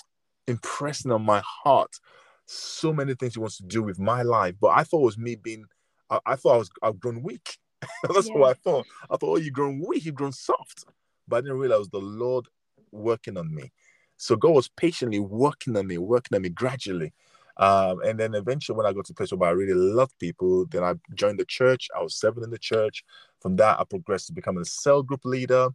[0.47, 1.99] impressing on my heart
[2.45, 4.55] so many things He wants to do with my life.
[4.61, 5.65] But I thought it was me being,
[6.11, 7.57] I, I thought I was, I've grown weak.
[8.13, 8.35] That's yeah.
[8.35, 8.87] what I thought.
[9.11, 10.85] I thought, oh, you've grown weak, you've grown soft.
[11.27, 12.49] But I didn't realize the Lord
[12.93, 13.73] working on me.
[14.19, 17.15] So God was patiently working on me, working on me gradually.
[17.57, 20.67] Um, and then eventually, when I got to a place where I really loved people,
[20.67, 21.89] then I joined the church.
[21.97, 23.05] I was serving in the church.
[23.41, 25.69] From that, I progressed to becoming a cell group leader,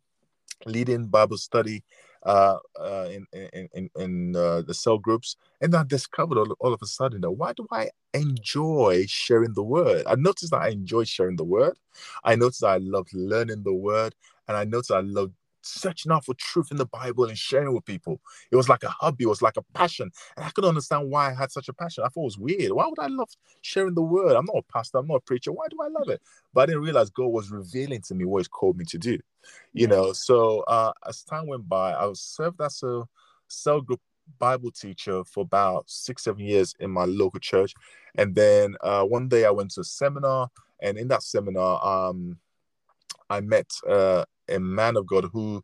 [0.65, 1.83] leading Bible study
[2.23, 5.37] uh, uh, in in in, in uh, the cell groups.
[5.61, 9.63] And I discovered all, all of a sudden that why do I enjoy sharing the
[9.63, 10.03] word?
[10.05, 11.77] I noticed that I enjoy sharing the word.
[12.23, 14.15] I noticed I love learning the word,
[14.47, 15.31] and I noticed I love
[15.61, 18.19] searching out for truth in the Bible and sharing with people.
[18.51, 20.11] It was like a hobby, it was like a passion.
[20.37, 22.03] And I couldn't understand why I had such a passion.
[22.05, 22.71] I thought it was weird.
[22.71, 23.29] Why would I love
[23.61, 24.35] sharing the word?
[24.35, 25.51] I'm not a pastor, I'm not a preacher.
[25.51, 26.21] Why do I love it?
[26.53, 29.17] But I didn't realize God was revealing to me what He's called me to do.
[29.73, 33.03] You know, so uh, as time went by, I was served as a
[33.47, 34.01] cell group
[34.37, 37.73] Bible teacher for about six, seven years in my local church.
[38.15, 40.49] And then uh, one day I went to a seminar,
[40.81, 42.37] and in that seminar, um,
[43.29, 45.63] I met uh, a man of God who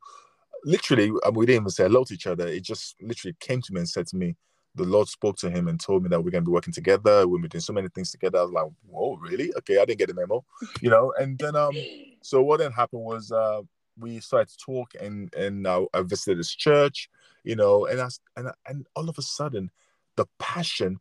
[0.63, 2.47] literally, we didn't even say hello to each other.
[2.47, 4.35] It just literally came to me and said to me,
[4.75, 7.27] the Lord spoke to him and told me that we're going to be working together.
[7.27, 8.39] We're doing so many things together.
[8.39, 9.53] I was like, whoa, really?
[9.57, 10.43] Okay, I didn't get the memo,
[10.81, 11.13] you know.
[11.17, 11.73] And then, um,
[12.21, 13.61] so what then happened was uh,
[13.97, 17.09] we started to talk, and and uh, I visited his church,
[17.45, 19.71] you know, and I and and all of a sudden,
[20.17, 20.99] the passion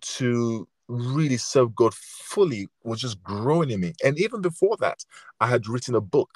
[0.00, 3.92] to really serve God fully was just growing in me.
[4.02, 5.04] And even before that,
[5.40, 6.30] I had written a book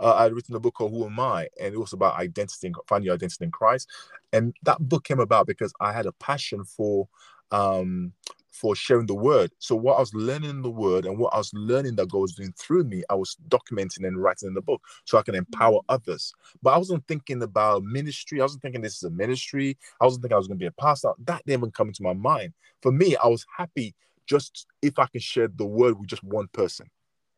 [0.00, 1.48] uh, I had written a book called Who Am I?
[1.60, 3.88] And it was about identity, finding your identity in Christ.
[4.32, 7.08] And that book came about because I had a passion for
[7.50, 8.12] um,
[8.58, 9.52] for sharing the word.
[9.58, 12.34] So what I was learning the word and what I was learning that God was
[12.34, 15.80] doing through me, I was documenting and writing in the book so I can empower
[15.88, 16.32] others.
[16.62, 18.40] But I wasn't thinking about ministry.
[18.40, 19.78] I wasn't thinking this is a ministry.
[20.00, 21.12] I wasn't thinking I was going to be a pastor.
[21.24, 22.52] That didn't even come into my mind.
[22.82, 23.94] For me, I was happy
[24.26, 26.90] just if I can share the word with just one person.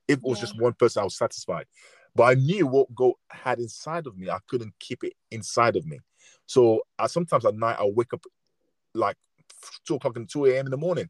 [0.08, 0.46] If it was yeah.
[0.46, 1.66] just one person, I was satisfied.
[2.14, 4.28] But I knew what God had inside of me.
[4.30, 6.00] I couldn't keep it inside of me.
[6.46, 8.24] So I sometimes at night I'll wake up
[8.94, 9.16] like
[9.86, 10.66] two o'clock and 2 a.m.
[10.66, 11.08] in the morning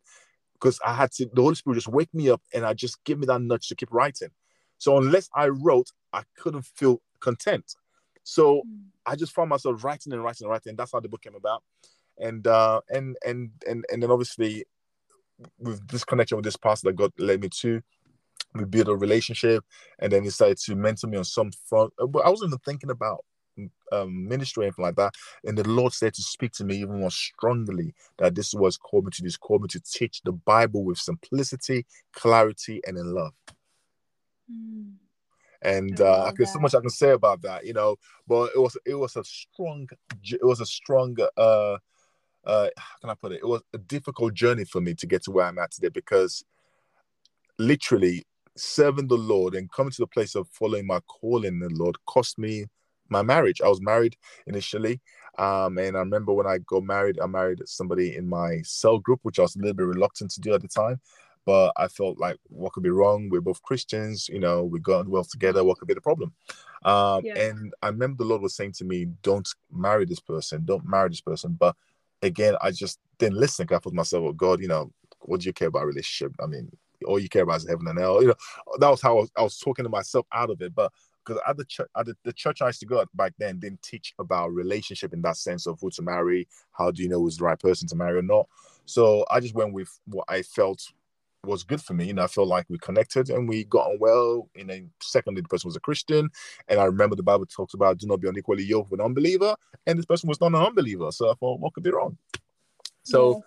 [0.55, 3.19] because I had to, the Holy Spirit just wake me up and I just give
[3.19, 4.29] me that nudge to keep writing.
[4.79, 7.75] So unless I wrote, I couldn't feel content.
[8.25, 8.85] So mm.
[9.07, 10.71] I just found myself writing and writing and writing.
[10.71, 11.63] And that's how the book came about.
[12.19, 14.65] And uh and and and and then obviously
[15.59, 17.81] with this connection with this pastor that God led me to,
[18.55, 19.65] we built a relationship
[19.99, 21.93] and then he started to mentor me on some front.
[21.97, 23.25] But I wasn't even thinking about
[23.93, 25.15] um, ministry or anything like that.
[25.45, 29.05] And the Lord said to speak to me even more strongly that this was called
[29.05, 33.33] me to this, called me to teach the Bible with simplicity, clarity, and in love.
[34.51, 34.95] Mm.
[35.63, 37.97] And uh, there's so much I can say about that, you know.
[38.27, 39.89] But it was it was a strong
[40.25, 41.77] it was a strong uh
[42.47, 43.41] uh how can I put it?
[43.43, 46.45] It was a difficult journey for me to get to where I'm at today because
[47.59, 48.25] literally
[48.61, 51.97] serving the Lord and coming to the place of following my calling in the Lord
[52.07, 52.67] cost me
[53.11, 53.61] my marriage.
[53.61, 55.01] I was married initially.
[55.39, 59.21] Um, and I remember when I got married, I married somebody in my cell group,
[59.23, 61.01] which I was a little bit reluctant to do at the time.
[61.47, 63.29] But I felt like, what could be wrong?
[63.31, 65.65] We're both Christians, you know, we got well together.
[65.65, 66.33] What could be the problem?
[66.85, 67.39] Um, yeah.
[67.39, 71.09] And I remember the Lord was saying to me, don't marry this person, don't marry
[71.09, 71.57] this person.
[71.59, 71.77] But
[72.23, 73.67] again, I just didn't listen.
[73.71, 76.35] I thought to myself, oh, God, you know, what do you care about relationship?
[76.41, 76.71] I mean,
[77.07, 78.21] all you care about is heaven and hell.
[78.21, 78.35] You know,
[78.79, 80.75] that was how I was, I was talking to myself out of it.
[80.75, 80.93] But
[81.25, 83.59] because at the church, at the, the, church I used to go at back then
[83.59, 87.21] didn't teach about relationship in that sense of who to marry, how do you know
[87.21, 88.47] who's the right person to marry or not.
[88.87, 90.83] So I just went with what I felt
[91.45, 92.07] was good for me.
[92.07, 94.49] You know, I felt like we connected and we got on well.
[94.55, 96.29] You know, secondly, the person was a Christian,
[96.69, 99.55] and I remember the Bible talks about do not be unequally yoked with an unbeliever,
[99.87, 101.11] and this person was not an unbeliever.
[101.13, 102.17] So I thought, what could be wrong?
[103.03, 103.37] So.
[103.37, 103.41] Yeah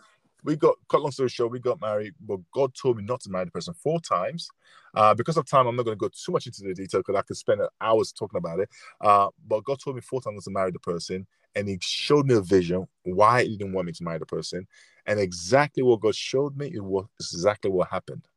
[0.44, 3.30] we got cut long story short, we got married, but God told me not to
[3.30, 4.50] marry the person four times.
[4.94, 7.16] Uh, because of time, I'm not going to go too much into the detail because
[7.16, 8.70] I could spend hours talking about it.
[9.02, 11.26] Uh, but God told me four times to marry the person,
[11.56, 14.68] and He showed me a vision why He didn't want me to marry the person,
[15.06, 18.28] and exactly what God showed me, it was exactly what happened.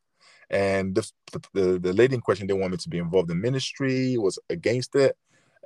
[0.48, 1.10] And the,
[1.54, 4.94] the, the lady in question didn't want me to be involved in ministry, was against
[4.94, 5.16] it.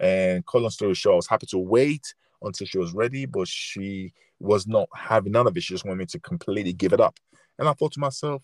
[0.01, 3.49] And cut long story short, I was happy to wait until she was ready, but
[3.49, 5.63] she was not having none of it.
[5.63, 7.19] She just wanted me to completely give it up.
[7.59, 8.43] And I thought to myself,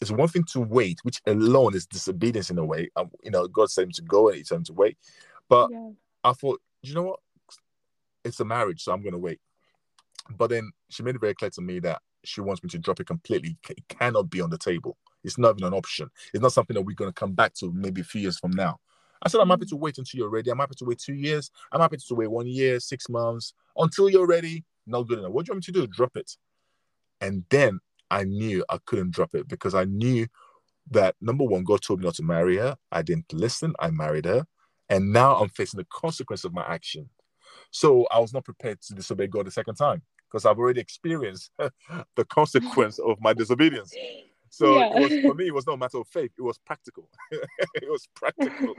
[0.00, 2.88] it's one thing to wait, which alone is disobedience in a way.
[2.96, 4.96] Um, you know, God said him to go and he him to wait.
[5.48, 5.90] But yeah.
[6.24, 7.20] I thought, you know what?
[8.24, 9.40] It's a marriage, so I'm going to wait.
[10.30, 13.00] But then she made it very clear to me that she wants me to drop
[13.00, 13.56] it completely.
[13.68, 14.96] It cannot be on the table.
[15.24, 16.10] It's not even an option.
[16.32, 18.52] It's not something that we're going to come back to maybe a few years from
[18.52, 18.78] now.
[19.22, 19.70] I said, I'm happy mm.
[19.70, 20.50] to wait until you're ready.
[20.50, 21.50] I'm happy to wait two years.
[21.72, 24.64] I'm happy to wait one year, six months until you're ready.
[24.86, 25.32] Not good enough.
[25.32, 25.86] What do you want me to do?
[25.86, 26.36] Drop it.
[27.20, 30.26] And then I knew I couldn't drop it because I knew
[30.90, 32.76] that number one, God told me not to marry her.
[32.90, 33.74] I didn't listen.
[33.78, 34.46] I married her.
[34.88, 37.10] And now I'm facing the consequence of my action.
[37.70, 41.50] So I was not prepared to disobey God the second time because I've already experienced
[41.58, 43.94] the consequence of my disobedience.
[44.50, 44.98] So yeah.
[44.98, 47.08] was, for me, it was not a matter of faith; it was practical.
[47.30, 48.74] it was practical,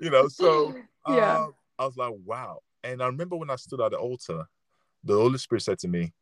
[0.00, 0.28] you know.
[0.28, 0.74] So
[1.08, 1.46] yeah, uh,
[1.78, 2.60] I was like, wow.
[2.84, 4.44] And I remember when I stood at the altar,
[5.04, 6.12] the Holy Spirit said to me,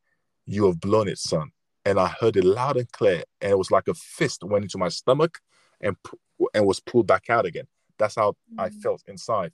[0.46, 1.50] "You have blown it, son."
[1.86, 4.78] And I heard it loud and clear, and it was like a fist went into
[4.78, 5.38] my stomach
[5.80, 5.96] and
[6.54, 7.66] and was pulled back out again.
[7.98, 8.58] That's how mm.
[8.58, 9.52] I felt inside.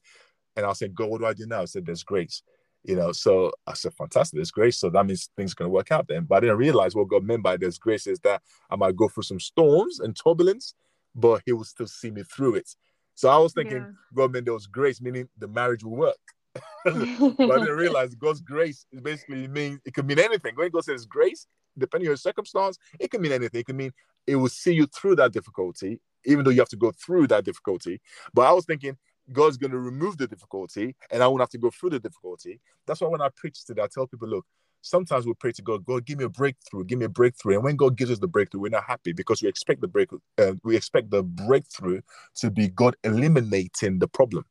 [0.56, 1.62] And I said, God, what do I do now?
[1.62, 2.42] I said, There's grace
[2.87, 5.72] you know so i said fantastic there's grace so that means things are going to
[5.72, 6.25] work out then.
[6.25, 9.09] But i didn't realize what god meant by there's grace is that i might go
[9.09, 10.75] through some storms and turbulence
[11.14, 12.70] but he will still see me through it.
[13.14, 13.90] So i was thinking yeah.
[14.14, 16.16] god meant there was grace meaning the marriage will work.
[16.85, 20.55] But i didn't realize god's grace is basically mean it could mean anything.
[20.55, 21.46] When god says grace
[21.79, 23.61] depending on your circumstance it can mean anything.
[23.61, 23.92] It can mean
[24.27, 27.44] it will see you through that difficulty even though you have to go through that
[27.44, 28.01] difficulty.
[28.33, 28.96] But i was thinking
[29.33, 32.61] God's going to remove the difficulty and I won't have to go through the difficulty.
[32.87, 34.47] That's why when I preach today, I tell people, look,
[34.83, 37.55] sometimes we pray to God, God, give me a breakthrough, give me a breakthrough.
[37.55, 40.11] And when God gives us the breakthrough, we're not happy because we expect the break,
[40.39, 42.01] uh, we expect the breakthrough
[42.37, 44.45] to be God eliminating the problem.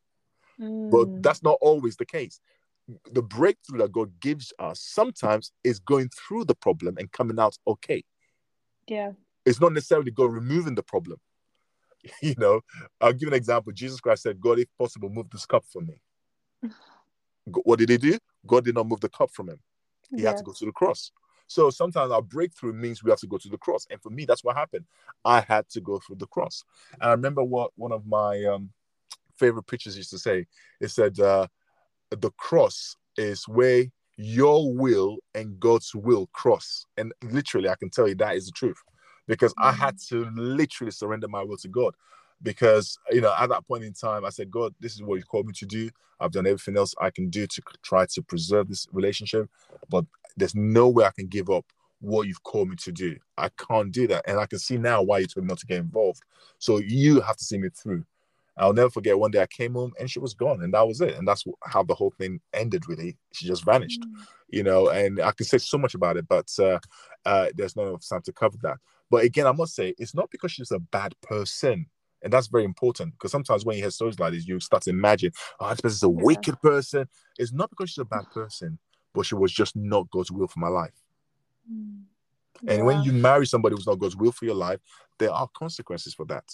[0.60, 0.92] Mm.
[0.92, 2.40] But that's not always the case.
[3.12, 7.58] The breakthrough that God gives us sometimes is going through the problem and coming out
[7.66, 8.04] okay.
[8.88, 9.14] Yeah.
[9.46, 11.20] It's not necessarily God removing the problem.
[12.22, 12.62] you know,
[13.02, 13.72] I'll give an example.
[13.74, 16.02] Jesus Christ said, God, if possible, move this cup from me.
[17.46, 18.18] what did he do?
[18.46, 19.60] God did not move the cup from him.
[20.15, 20.30] He yeah.
[20.30, 21.12] had to go to the cross.
[21.48, 23.86] So sometimes our breakthrough means we have to go to the cross.
[23.89, 24.86] And for me, that's what happened.
[25.24, 26.63] I had to go through the cross.
[27.00, 28.72] And I remember what one of my um,
[29.38, 30.48] favorite preachers used to say.
[30.82, 31.48] It said, uh,
[32.10, 33.86] the cross is where
[34.18, 36.86] your will and God's will cross.
[36.98, 38.78] And literally, I can tell you that is the truth
[39.28, 39.54] because.
[39.58, 40.10] I had mm.
[40.10, 41.96] to literally surrender my will to God.
[42.44, 45.24] because you know at that point in time i said god this is what you
[45.24, 48.68] called me to do i've done everything else i can do to try to preserve
[48.68, 49.50] this relationship
[49.90, 50.06] but
[50.38, 51.66] there's no way i can give up
[52.02, 55.02] what you've called me to do i can't do that and i can see now
[55.02, 56.22] why you told me not to get involved
[56.60, 58.04] so you have to see me through
[58.58, 61.02] i'll never forget one day i came home and she was gone and that was
[61.02, 64.26] it and that's how the whole thing ended really she just vanished mm.
[64.50, 66.80] you know and i can say so much about it but uh,
[67.26, 68.78] uh, there's no time to cover that
[69.10, 71.86] but again i must say it's not because she's a bad person
[72.26, 74.89] and that's very important because sometimes when you hear stories like this, you start to
[74.89, 76.24] imagine, oh, this person's a yeah.
[76.24, 77.08] wicked person.
[77.38, 78.80] It's not because she's a bad person,
[79.13, 80.96] but she was just not God's will for my life.
[81.72, 82.02] Mm.
[82.68, 84.80] And when you marry somebody who's not God's will for your life,
[85.20, 86.46] there are consequences for that.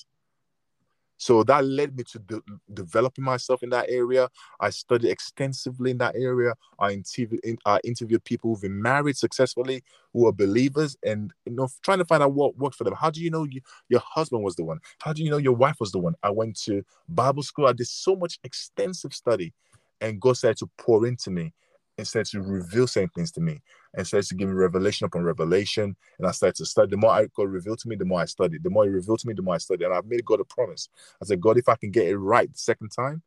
[1.22, 2.42] So that led me to de-
[2.74, 4.28] developing myself in that area.
[4.60, 6.56] I studied extensively in that area.
[6.80, 11.68] I interviewed, I interviewed people who've been married successfully, who are believers, and you know,
[11.84, 12.96] trying to find out what worked for them.
[12.96, 14.80] How do you know you, your husband was the one?
[15.00, 16.16] How do you know your wife was the one?
[16.24, 17.68] I went to Bible school.
[17.68, 19.54] I did so much extensive study,
[20.02, 21.54] and God started to pour into me
[21.98, 23.62] and started to reveal certain things to me
[23.94, 25.96] and started to give me revelation upon revelation.
[26.18, 26.90] And I started to study.
[26.90, 28.64] The more I God revealed to me, the more I studied.
[28.64, 29.86] The more He revealed to me, the more I studied.
[29.86, 30.90] And I've made God a promise.
[31.22, 33.22] I said, God, if I can get it right the second time,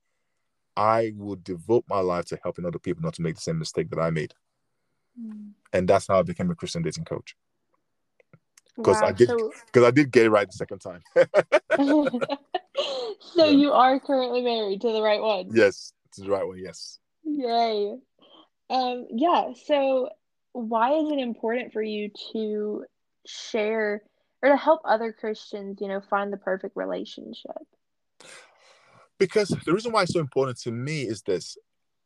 [0.77, 3.91] I will devote my life to helping other people not to make the same mistake
[3.91, 4.35] that I made.
[5.21, 5.51] Mm.
[5.73, 7.37] And that's how I became a Christian dating coach.
[8.77, 9.87] Because wow, I did because so...
[9.87, 11.01] I did get it right the second time.
[11.77, 13.47] so yeah.
[13.47, 15.51] you are currently married to the right one.
[15.53, 16.99] Yes, to the right one, yes.
[17.25, 17.97] Yay.
[18.71, 20.09] Um, yeah, so
[20.53, 22.85] why is it important for you to
[23.27, 24.03] share
[24.43, 27.63] or to help other Christians, you know, find the perfect relationship?
[29.19, 31.57] Because the reason why it's so important to me is this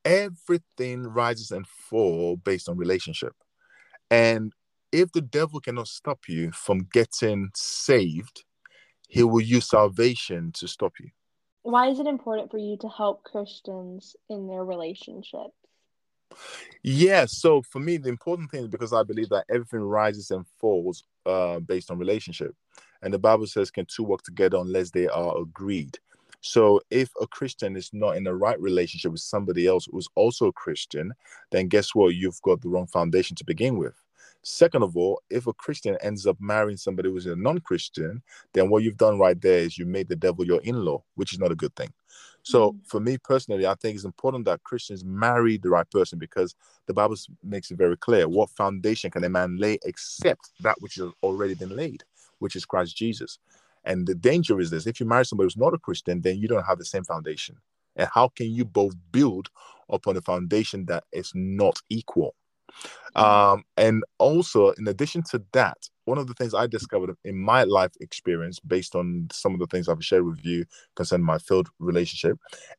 [0.05, 3.35] everything rises and falls based on relationship.
[4.11, 4.53] And
[4.93, 8.45] if the devil cannot stop you from getting saved,
[9.09, 11.11] he will use salvation to stop you.
[11.63, 15.53] Why is it important for you to help Christians in their relationships?
[16.83, 20.47] Yeah, so for me, the important thing is because I believe that everything rises and
[20.59, 22.55] falls uh, based on relationship.
[23.03, 25.99] And the Bible says, can two work together unless they are agreed?
[26.41, 30.47] So if a Christian is not in the right relationship with somebody else who's also
[30.47, 31.13] a Christian,
[31.51, 32.15] then guess what?
[32.15, 33.95] You've got the wrong foundation to begin with.
[34.43, 38.71] Second of all, if a Christian ends up marrying somebody who's a non Christian, then
[38.71, 41.41] what you've done right there is you made the devil your in law, which is
[41.41, 41.93] not a good thing.
[42.49, 42.87] So mm.
[42.87, 46.55] for me personally, I think it's important that Christians marry the right person because
[46.87, 50.95] the Bible makes it very clear what foundation can a man lay except that which
[50.95, 52.05] has already been laid,
[52.39, 53.39] which is Christ Jesus.
[53.85, 56.49] And the danger is this if you marry somebody who's not a Christian, then you
[56.49, 57.57] don't have the same foundation.
[57.97, 59.51] And how can you both build
[59.91, 62.35] upon a foundation that is not equal?
[63.15, 63.23] Mm.
[63.23, 65.77] Um, and also, in addition to that,
[66.09, 69.67] one of the things I discovered in my life experience, based on some of the
[69.67, 70.65] things I've shared with you
[70.97, 72.39] concerning my failed relationship,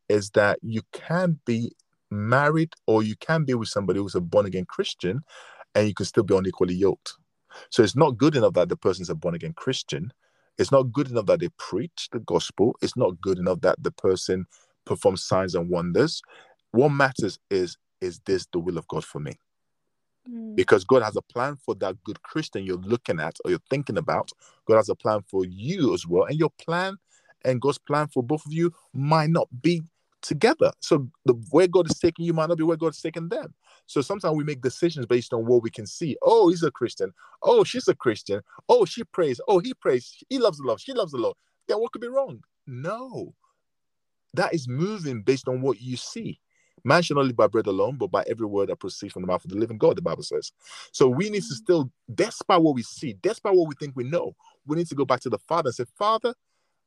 [0.09, 1.71] is that you can be
[2.11, 5.21] married or you can be with somebody who's a born again Christian
[5.75, 7.13] and you can still be unequally yoked.
[7.69, 10.11] So it's not good enough that the person's a born again Christian.
[10.57, 12.75] It's not good enough that they preach the gospel.
[12.81, 14.45] It's not good enough that the person
[14.85, 16.21] performs signs and wonders.
[16.71, 19.33] What matters is, is this the will of God for me?
[20.29, 20.55] Mm.
[20.55, 23.97] Because God has a plan for that good Christian you're looking at or you're thinking
[23.97, 24.31] about.
[24.67, 26.25] God has a plan for you as well.
[26.25, 26.97] And your plan
[27.45, 29.81] and God's plan for both of you might not be
[30.21, 30.71] together.
[30.81, 33.53] So the where God is taking you might not be where God is taking them.
[33.87, 36.17] So sometimes we make decisions based on what we can see.
[36.21, 37.13] Oh, he's a Christian.
[37.41, 38.41] Oh, she's a Christian.
[38.67, 39.39] Oh, she prays.
[39.47, 40.15] Oh, he prays.
[40.29, 40.81] He loves the Lord.
[40.81, 41.37] She loves the Lord.
[41.67, 42.43] Then what could be wrong?
[42.67, 43.33] No.
[44.33, 46.39] That is moving based on what you see.
[46.83, 49.27] Man shall not live by bread alone, but by every word that proceeds from the
[49.27, 50.51] mouth of the living God, the Bible says.
[50.91, 54.35] So we need to still, despite what we see, despite what we think we know,
[54.65, 56.33] we need to go back to the Father and say, Father,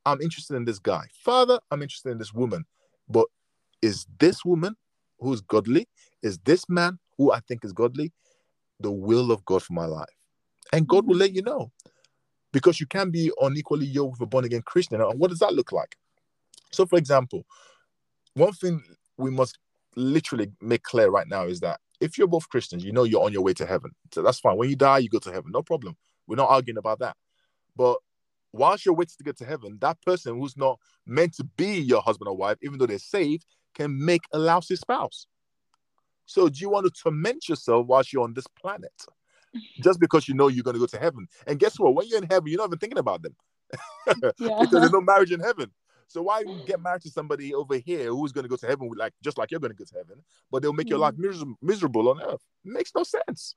[0.04, 1.04] I'm interested in this guy.
[1.24, 2.64] Father, I'm interested in this woman.
[3.08, 3.26] But
[3.80, 4.76] is this woman
[5.18, 5.88] who's godly?
[6.22, 8.12] Is this man who I think is godly
[8.80, 10.06] the will of God for my life?
[10.72, 11.20] And God will mm-hmm.
[11.20, 11.70] let you know.
[12.52, 15.00] Because you can be unequally yoked with a born again Christian.
[15.00, 15.96] And what does that look like?
[16.70, 17.46] So, for example,
[18.34, 18.82] one thing
[19.16, 19.58] we must
[19.96, 23.32] literally make clear right now is that if you're both Christians, you know you're on
[23.32, 23.92] your way to heaven.
[24.12, 24.56] So that's fine.
[24.56, 25.52] When you die, you go to heaven.
[25.52, 25.96] No problem.
[26.26, 27.16] We're not arguing about that.
[27.76, 27.98] But
[28.52, 32.02] whilst you're waiting to get to heaven, that person who's not meant to be your
[32.02, 35.26] husband or wife, even though they're saved, can make a lousy spouse.
[36.26, 38.92] So do you want to torment yourself whilst you're on this planet?
[39.80, 41.26] Just because you know you're going to go to heaven.
[41.46, 41.94] And guess what?
[41.94, 43.36] When you're in heaven, you're not even thinking about them.
[44.38, 45.70] because there's no marriage in heaven.
[46.08, 48.98] So why get married to somebody over here who's going to go to heaven with
[48.98, 51.54] like just like you're going to go to heaven, but they'll make your life mm.
[51.62, 52.44] miserable, on earth?
[52.64, 53.56] It makes no sense.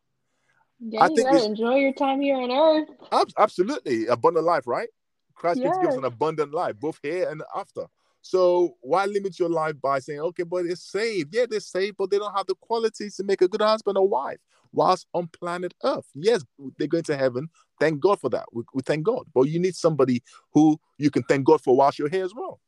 [0.80, 2.90] Yeah, I you think enjoy your time here on earth.
[3.38, 4.90] Absolutely, abundant life, right?
[5.34, 5.76] Christ yes.
[5.78, 7.86] gives us an abundant life, both here and after.
[8.22, 11.36] So why limit your life by saying, okay, but they're saved?
[11.36, 14.08] Yeah, they're saved, but they don't have the qualities to make a good husband or
[14.08, 14.40] wife
[14.74, 16.08] whilst on planet Earth.
[16.16, 16.44] Yes,
[16.78, 17.50] they're going to heaven.
[17.80, 18.46] Thank God for that.
[18.54, 19.26] We, we thank God.
[19.34, 20.24] But you need somebody
[20.54, 22.60] who you can thank God for whilst you're here as well.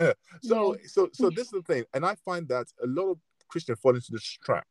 [0.42, 3.18] so, so, so this is the thing, and I find that a lot of
[3.48, 4.66] Christians fall into this trap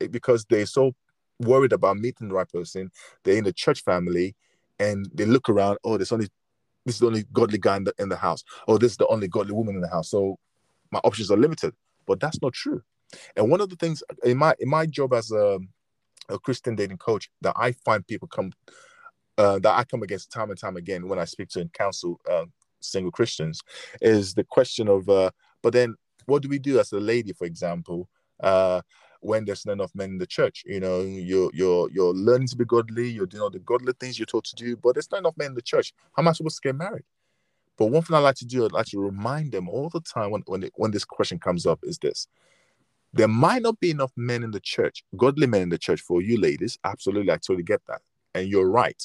[0.00, 0.92] eh, because they're so
[1.40, 2.90] worried about meeting the right person.
[3.24, 4.36] They're in the church family,
[4.78, 5.78] and they look around.
[5.84, 6.28] Oh, there's only
[6.84, 8.44] this is the only godly guy in the, in the house.
[8.66, 10.10] Oh, this is the only godly woman in the house.
[10.10, 10.38] So
[10.90, 11.74] my options are limited.
[12.06, 12.82] But that's not true.
[13.36, 15.58] And one of the things in my in my job as a,
[16.28, 18.52] a Christian dating coach that I find people come
[19.38, 22.20] uh, that I come against time and time again when I speak to and counsel
[22.30, 22.44] uh,
[22.80, 23.60] single Christians
[24.00, 25.30] is the question of uh,
[25.62, 28.08] but then what do we do as a lady, for example,
[28.40, 28.82] uh,
[29.20, 30.62] when there's not enough men in the church?
[30.66, 34.18] You know, you're you're you're learning to be godly, you're doing all the godly things
[34.18, 35.92] you're taught to do, but there's not enough men in the church.
[36.14, 37.04] How am I supposed to get married?
[37.78, 40.30] But one thing I like to do, I like to remind them all the time
[40.30, 42.28] when when, it, when this question comes up is this:
[43.12, 46.22] there might not be enough men in the church, godly men in the church for
[46.22, 46.78] you ladies.
[46.84, 48.02] Absolutely, I totally get that,
[48.34, 49.02] and you're right.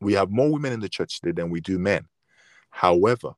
[0.00, 2.06] We have more women in the church today than we do men.
[2.70, 3.32] However,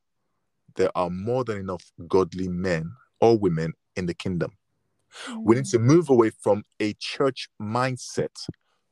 [0.77, 4.53] there are more than enough godly men or women in the kingdom.
[5.39, 8.35] We need to move away from a church mindset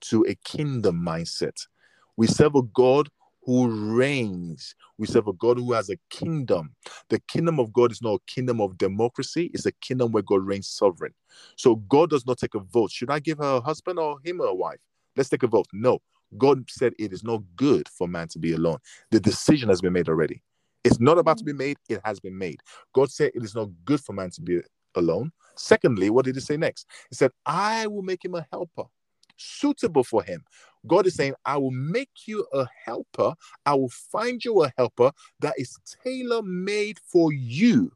[0.03, 1.67] to a kingdom mindset.
[2.17, 3.09] We serve a God
[3.43, 4.75] who reigns.
[4.99, 6.75] We serve a God who has a kingdom.
[7.09, 10.45] The kingdom of God is not a kingdom of democracy, it's a kingdom where God
[10.45, 11.15] reigns sovereign.
[11.57, 12.91] So God does not take a vote.
[12.91, 14.81] Should I give her a husband or him a wife?
[15.17, 15.67] Let's take a vote.
[15.73, 16.01] No.
[16.37, 18.79] God said it is not good for man to be alone.
[19.11, 20.43] The decision has been made already.
[20.85, 22.61] It's not about to be made, it has been made.
[22.95, 24.61] God said it is not good for man to be
[24.95, 25.33] alone.
[25.57, 26.87] Secondly, what did he say next?
[27.11, 28.85] He said, I will make him a helper
[29.39, 30.45] suitable for him.
[30.87, 33.35] God is saying, I will make you a helper.
[33.67, 37.93] I will find you a helper that is tailor made for you,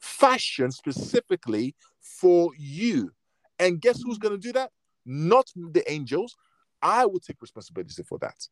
[0.00, 3.12] fashioned specifically for you.
[3.58, 4.70] And guess who's going to do that?
[5.06, 6.36] Not the angels.
[6.82, 8.46] I will take responsibility for that.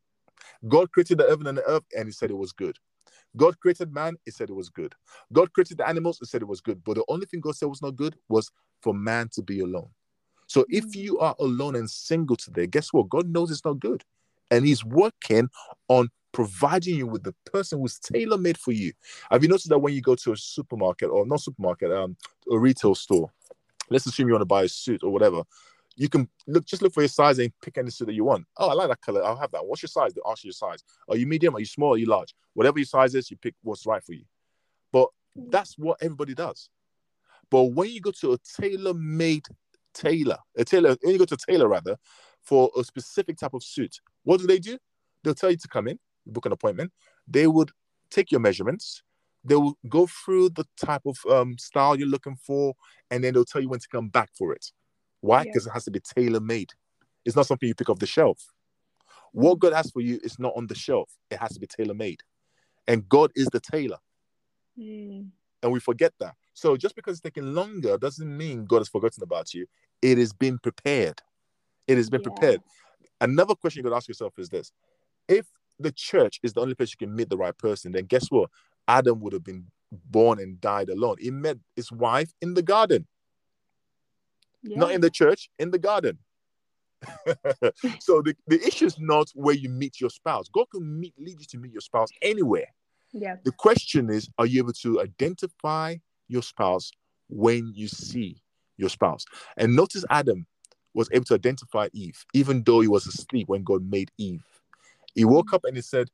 [0.69, 2.79] God created the heaven and the earth, and he said it was good.
[3.37, 4.95] God created man, he said it was good.
[5.33, 6.83] God created the animals, he said it was good.
[6.85, 8.51] But the only thing God said was not good was
[8.81, 9.89] for man to be alone.
[10.47, 13.09] So if you are alone and single today, guess what?
[13.09, 14.05] God knows it's not good.
[14.51, 15.49] And he's working
[15.89, 18.93] on providing you with the person who's tailor made for you.
[19.31, 22.17] Have you noticed that when you go to a supermarket or not supermarket, um,
[22.51, 23.31] a retail store,
[23.91, 25.43] let's assume you want to buy a suit or whatever,
[25.97, 28.47] you can look just look for your size and pick any suit that you want.
[28.59, 29.25] Oh, I like that color.
[29.25, 29.67] I'll have that.
[29.67, 30.13] What's your size?
[30.13, 30.85] They ask you your size.
[31.09, 31.57] Are you medium?
[31.57, 31.95] Are you small?
[31.95, 32.35] Are you large?
[32.55, 34.25] Whatever your size is, you pick what's right for you.
[34.93, 36.69] But that's what everybody does.
[37.51, 39.47] But when you go to a tailor-made
[39.95, 41.97] tailor, a tailor, when you go to a tailor rather,
[42.43, 44.79] for a specific type of suit, what do they do?
[45.23, 46.93] They'll tell you to come in, book an appointment.
[47.27, 47.71] They would
[48.11, 49.03] take your measurements.
[49.45, 52.75] They will go through the type of um, style you're looking for,
[53.11, 54.67] and then they'll tell you when to come back for it.
[55.27, 55.39] Why?
[55.39, 55.45] Yeah.
[55.45, 56.73] Because it has to be tailor made.
[57.25, 58.39] It's not something you pick off the shelf.
[59.33, 61.11] What God has for you is not on the shelf.
[61.31, 62.23] It has to be tailor made.
[62.87, 63.99] And God is the tailor.
[64.79, 65.29] Mm.
[65.63, 66.35] And we forget that.
[66.55, 69.67] So just because it's taking longer doesn't mean God has forgotten about you.
[70.01, 71.21] It has been prepared.
[71.89, 72.31] It has been Yeah.
[72.31, 72.61] prepared.
[73.21, 74.73] Another question you could ask yourself is this
[75.29, 75.47] if
[75.79, 78.51] the church is the only place you can meet the right person, then guess what?
[78.89, 81.17] Adam would have been born and died alone.
[81.19, 83.07] He met his wife in the garden,
[84.67, 84.79] Yeah.
[84.79, 86.19] not in the church, in the garden.
[88.01, 90.49] so the, the issue is not where you meet your spouse.
[90.49, 92.67] God can meet lead you to meet your spouse anywhere.
[93.13, 93.37] yeah.
[93.45, 95.97] The question is, are you able to identify
[96.29, 96.91] your spouse
[97.29, 98.43] when you see
[98.77, 99.25] your spouse?
[99.57, 100.47] And notice Adam
[100.95, 104.43] was able to identify Eve, even though he was asleep when God made Eve.
[105.15, 106.09] He woke up and he said,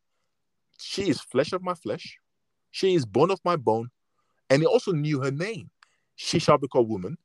[0.78, 2.18] She is flesh of my flesh,
[2.70, 3.90] she is bone of my bone.
[4.50, 5.70] And he also knew her name.
[6.16, 7.16] She shall be called woman.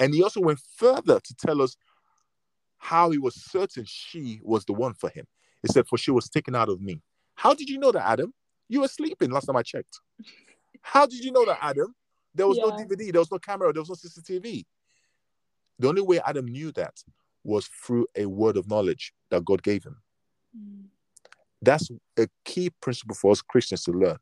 [0.00, 1.76] And he also went further to tell us
[2.78, 5.26] how he was certain she was the one for him.
[5.62, 7.00] He said, For she was taken out of me.
[7.34, 8.34] How did you know that, Adam?
[8.68, 10.00] You were sleeping last time I checked.
[10.80, 11.94] How did you know that, Adam?
[12.34, 14.64] There was no DVD, there was no camera, there was no CCTV.
[15.78, 16.94] The only way Adam knew that
[17.44, 19.96] was through a word of knowledge that God gave him.
[20.56, 20.84] Mm.
[21.60, 24.18] That's a key principle for us Christians to learn.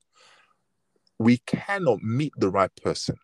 [1.18, 3.16] We cannot meet the right person.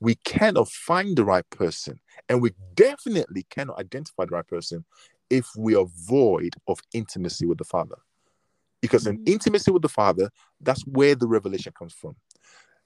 [0.00, 2.00] We cannot find the right person.
[2.28, 4.84] And we definitely cannot identify the right person
[5.30, 7.96] if we are void of intimacy with the Father.
[8.80, 9.28] Because in Mhm.
[9.28, 12.16] intimacy with the Father, that's where the revelation comes from.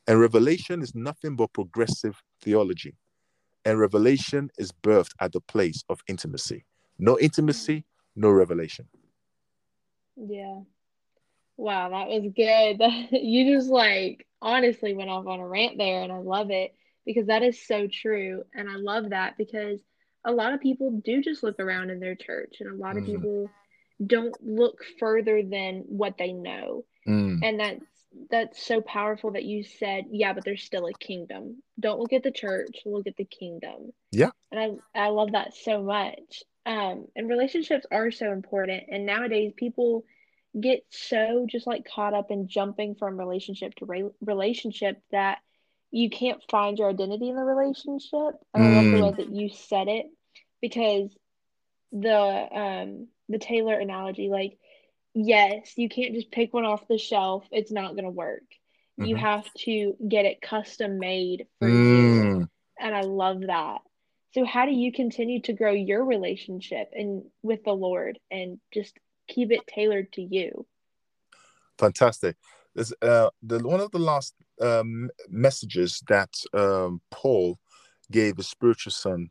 [0.06, 2.96] And revelation is nothing but progressive theology.
[3.64, 6.64] And revelation is birthed at the place of intimacy.
[6.98, 7.84] No intimacy,
[8.16, 8.88] no revelation.
[10.16, 10.60] Yeah.
[11.56, 12.80] Wow, that was good.
[13.22, 16.74] you just like honestly went off on a rant there, and I love it
[17.06, 18.44] because that is so true.
[18.54, 19.80] And I love that because
[20.24, 23.04] a lot of people do just look around in their church, and a lot of
[23.04, 23.06] Mm.
[23.06, 23.52] people
[24.04, 26.84] don't look further than what they know.
[27.06, 27.84] Mm, And that's
[28.30, 31.62] that's so powerful that you said, yeah, but there's still a kingdom.
[31.78, 33.92] Don't look at the church, look at the kingdom.
[34.10, 34.30] Yeah.
[34.50, 36.42] And I I love that so much.
[36.66, 38.84] Um, and relationships are so important.
[38.90, 40.04] And nowadays people
[40.58, 45.38] get so just like caught up in jumping from relationship to re- relationship that
[45.90, 48.34] you can't find your identity in the relationship.
[48.54, 49.00] I love the Mm.
[49.00, 50.06] way that you said it
[50.60, 51.10] because
[51.92, 52.10] the
[52.52, 54.58] um the tailor analogy, like
[55.14, 57.46] yes, you can't just pick one off the shelf.
[57.50, 58.42] It's not going to work.
[58.98, 59.16] You Mhm.
[59.16, 62.32] have to get it custom made for you.
[62.32, 62.48] mm.
[62.78, 63.80] And I love that.
[64.34, 68.98] So how do you continue to grow your relationship and with the Lord and just
[69.30, 70.66] keep it tailored to you?
[71.78, 72.36] Fantastic.
[72.74, 77.58] There's uh, the one of the last um, messages that um, Paul
[78.10, 79.30] gave his spiritual son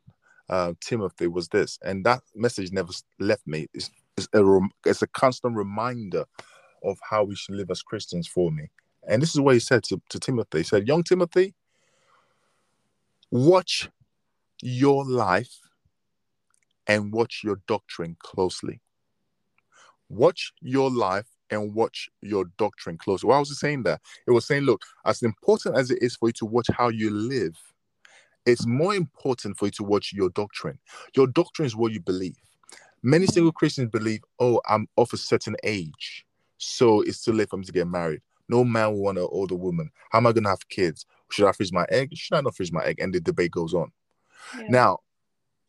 [0.49, 3.67] uh, Timothy was this, and that message never left me.
[3.73, 6.25] It's, it's a it's a constant reminder
[6.83, 8.69] of how we should live as Christians for me.
[9.07, 10.59] And this is what he said to, to Timothy.
[10.59, 11.53] He said, "Young Timothy,
[13.31, 13.89] watch
[14.61, 15.59] your life
[16.87, 18.81] and watch your doctrine closely.
[20.09, 23.27] Watch your life and watch your doctrine closely.
[23.27, 24.01] Why was it saying that?
[24.27, 27.09] It was saying, look, as important as it is for you to watch how you
[27.09, 27.55] live,
[28.45, 30.79] it's more important for you to watch your doctrine.
[31.15, 32.37] Your doctrine is what you believe.
[33.01, 33.33] Many mm-hmm.
[33.33, 36.25] single Christians believe, oh, I'm of a certain age,
[36.57, 38.21] so it's too late for me to get married.
[38.49, 39.91] No man will want an older woman.
[40.11, 41.05] How am I going to have kids?
[41.29, 42.09] Should I freeze my egg?
[42.15, 42.99] Should I not freeze my egg?
[42.99, 43.91] And the debate goes on.
[44.57, 44.67] Yeah.
[44.69, 44.97] Now,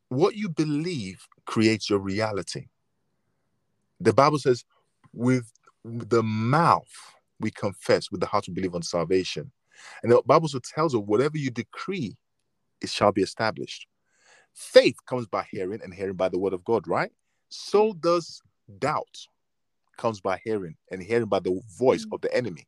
[0.09, 2.67] what you believe creates your reality.
[4.01, 4.65] The Bible says,
[5.13, 5.51] with
[5.85, 6.89] the mouth
[7.39, 9.51] we confess, with the heart we believe on salvation.
[10.03, 12.17] And the Bible also tells us, whatever you decree,
[12.81, 13.87] it shall be established.
[14.55, 17.13] Faith comes by hearing, and hearing by the word of God, right?
[17.49, 18.43] So does
[18.79, 19.27] doubt
[19.97, 22.67] comes by hearing, and hearing by the voice of the enemy.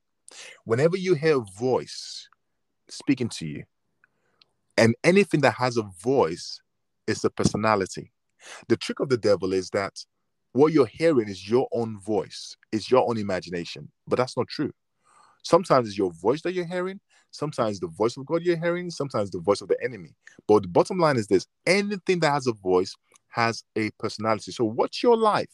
[0.64, 2.28] Whenever you hear a voice
[2.88, 3.64] speaking to you,
[4.76, 6.60] and anything that has a voice
[7.06, 8.12] is a personality.
[8.68, 10.04] The trick of the devil is that
[10.52, 14.72] what you're hearing is your own voice, is your own imagination, but that's not true.
[15.42, 17.00] Sometimes it's your voice that you're hearing,
[17.30, 20.14] sometimes the voice of God you're hearing, sometimes the voice of the enemy.
[20.46, 22.94] But the bottom line is this anything that has a voice
[23.30, 24.52] has a personality.
[24.52, 25.50] So, what's your life?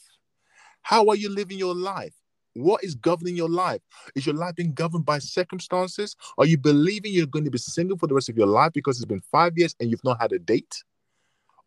[0.82, 2.14] How are you living your life?
[2.54, 3.80] What is governing your life?
[4.16, 6.16] Is your life being governed by circumstances?
[6.38, 8.96] Are you believing you're going to be single for the rest of your life because
[8.96, 10.82] it's been five years and you've not had a date?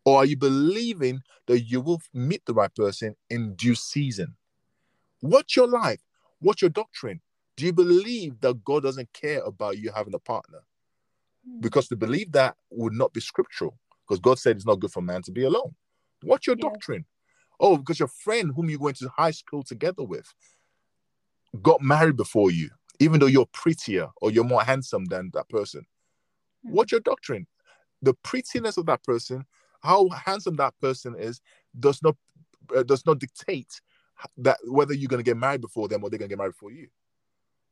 [0.04, 4.34] Or are you believing that you will meet the right person in due season?
[5.20, 6.00] What's your life?
[6.40, 7.20] What's your doctrine?
[7.56, 10.60] Do you believe that God doesn't care about you having a partner?
[11.60, 15.02] Because to believe that would not be scriptural, because God said it's not good for
[15.02, 15.74] man to be alone.
[16.22, 16.68] What's your Yeah.
[16.68, 17.04] doctrine?
[17.60, 20.34] Oh, because your friend whom you went to high school together with
[21.60, 25.86] got married before you, even though you're prettier or you're more handsome than that person.
[26.66, 26.70] Mm.
[26.70, 27.46] What's your doctrine?
[28.00, 29.44] The prettiness of that person,
[29.82, 31.40] how handsome that person is,
[31.78, 32.16] does not
[32.74, 33.80] uh, does not dictate
[34.36, 36.52] that whether you're going to get married before them or they're going to get married
[36.52, 36.88] before you.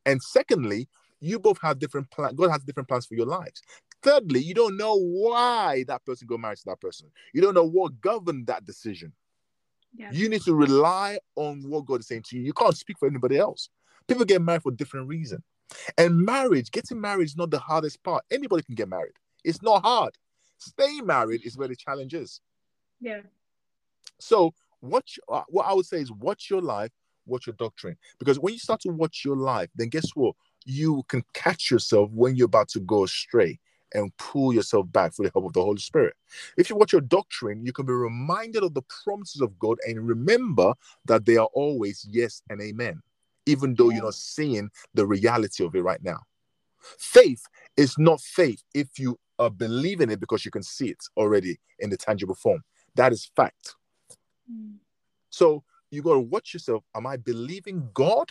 [0.07, 0.89] And secondly,
[1.21, 2.35] you both have different plans.
[2.35, 3.63] God has different plans for your lives.
[4.03, 7.11] Thirdly, you don't know why that person got married to that person.
[7.35, 9.13] You don't know what governed that decision.
[9.95, 10.11] Yeah.
[10.13, 12.43] You need to rely on what God is saying to you.
[12.43, 13.69] You can't speak for anybody else.
[14.09, 15.43] People get married for different reasons.
[15.99, 18.25] And marriage, getting married is not the hardest part.
[18.31, 19.13] Anybody can get married.
[19.45, 20.17] It's not hard.
[20.61, 22.41] Staying married is where the challenge is.
[23.01, 23.23] Yeah.
[24.21, 26.93] So, what you- uh, what I would say is watch your life,
[27.27, 27.97] watch your doctrine.
[28.19, 30.37] Because when you start to watch your life, then guess what?
[30.67, 33.59] You can catch yourself when you're about to go astray
[33.95, 36.15] and pull yourself back for the help of the Holy Spirit.
[36.57, 40.07] If you watch your doctrine, you can be reminded of the promises of God and
[40.07, 40.75] remember
[41.07, 43.03] that they are always yes and amen,
[43.47, 46.21] even though you're not seeing the reality of it right now.
[46.99, 47.43] Faith
[47.77, 51.91] is not faith if you are believing it because you can see it already in
[51.91, 52.63] the tangible form.
[52.95, 53.75] That is fact.
[54.51, 54.77] Mm.
[55.31, 56.85] So you got to watch yourself.
[56.95, 58.31] Am I believing God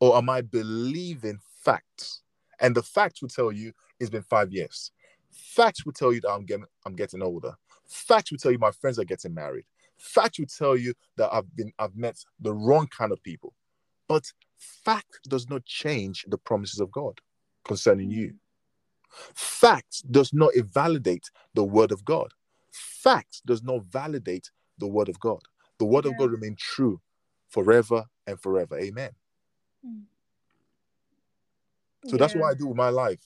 [0.00, 2.22] or am I believing facts?
[2.58, 4.92] And the facts will tell you it's been five years.
[5.30, 7.54] Facts will tell you that I'm getting I'm getting older.
[7.86, 9.66] Facts will tell you my friends are getting married.
[9.98, 13.52] Facts will tell you that I've been I've met the wrong kind of people.
[14.08, 14.24] But
[14.56, 17.20] fact does not change the promises of God
[17.64, 18.34] concerning you.
[19.34, 22.32] Fact does not invalidate the word of God.
[22.72, 25.40] Fact does not validate the word of God.
[25.78, 27.00] The word of God remain true
[27.48, 28.78] forever and forever.
[28.78, 29.10] Amen.
[29.86, 30.02] Mm.
[32.06, 32.18] So yeah.
[32.18, 33.20] that's what I do with my life.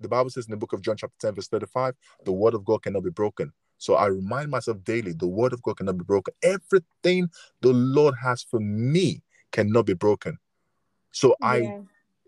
[0.00, 1.94] The Bible says in the book of John, chapter 10, verse 35,
[2.24, 3.52] the word of God cannot be broken.
[3.78, 6.34] So I remind myself daily the word of God cannot be broken.
[6.42, 7.30] Everything
[7.60, 10.38] the Lord has for me cannot be broken.
[11.12, 11.46] So yeah.
[11.48, 11.80] I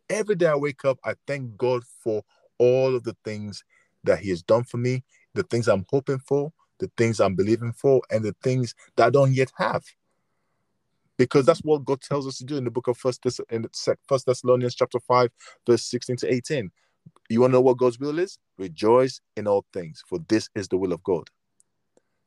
[0.09, 2.23] every day I wake up, I thank God for
[2.63, 3.65] all of the things
[4.05, 5.03] that He has done for me,
[5.35, 9.11] the things I'm hoping for, the things I'm believing for, and the things that I
[9.11, 9.83] don't yet have.
[11.19, 13.67] Because that's what God tells us to do in the book of First Thess- in
[14.09, 15.31] First Thessalonians chapter 5,
[15.67, 16.71] verse 16 to 18.
[17.29, 18.39] You want to know what God's will is?
[18.59, 21.29] Rejoice in all things, for this is the will of God.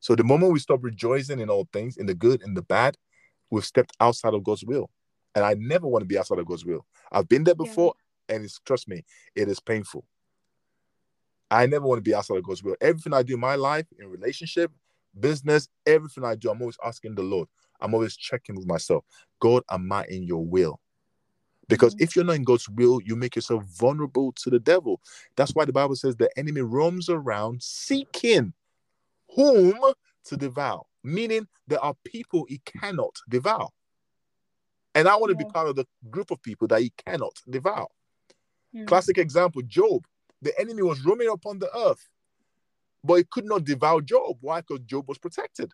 [0.00, 2.96] So the moment we stop rejoicing in all things, in the good and the bad,
[3.50, 4.90] we've stepped outside of God's will.
[5.34, 6.86] And I never want to be outside of God's will.
[7.10, 7.94] I've been there before,
[8.28, 8.36] yeah.
[8.36, 10.04] and it's trust me, it is painful.
[11.50, 12.76] I never want to be outside of God's will.
[12.80, 14.72] Everything I do in my life, in relationship,
[15.18, 17.48] business, everything I do, I'm always asking the Lord.
[17.80, 19.04] I'm always checking with myself.
[19.40, 20.80] God, am I in your will?
[21.68, 22.04] Because mm-hmm.
[22.04, 25.00] if you're not in God's will, you make yourself vulnerable to the devil.
[25.36, 28.52] That's why the Bible says the enemy roams around seeking
[29.34, 29.74] whom
[30.24, 33.68] to devour, meaning there are people he cannot devour.
[34.94, 35.38] And I want yeah.
[35.38, 37.86] to be part of the group of people that he cannot devour.
[38.74, 38.86] Mm-hmm.
[38.86, 40.04] Classic example Job.
[40.42, 42.08] The enemy was roaming upon the earth,
[43.02, 44.36] but he could not devour Job.
[44.40, 44.60] Why?
[44.60, 45.72] Because Job was protected.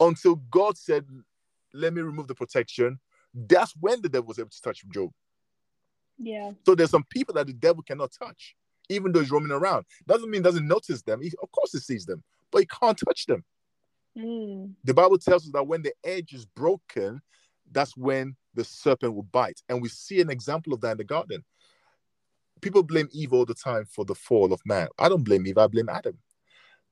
[0.00, 1.06] Until God said,
[1.74, 3.00] Let me remove the protection.
[3.34, 5.10] That's when the devil was able to touch Job.
[6.18, 6.52] Yeah.
[6.66, 8.54] So there's some people that the devil cannot touch,
[8.88, 9.84] even though he's roaming around.
[10.06, 11.20] Doesn't mean doesn't notice them.
[11.20, 13.44] He, of course he sees them, but he can't touch them.
[14.16, 14.72] Mm.
[14.84, 17.20] The Bible tells us that when the edge is broken,
[17.70, 19.60] that's when the serpent will bite.
[19.68, 21.44] And we see an example of that in the garden.
[22.60, 24.88] People blame Eve all the time for the fall of man.
[24.98, 26.18] I don't blame Eve, I blame Adam.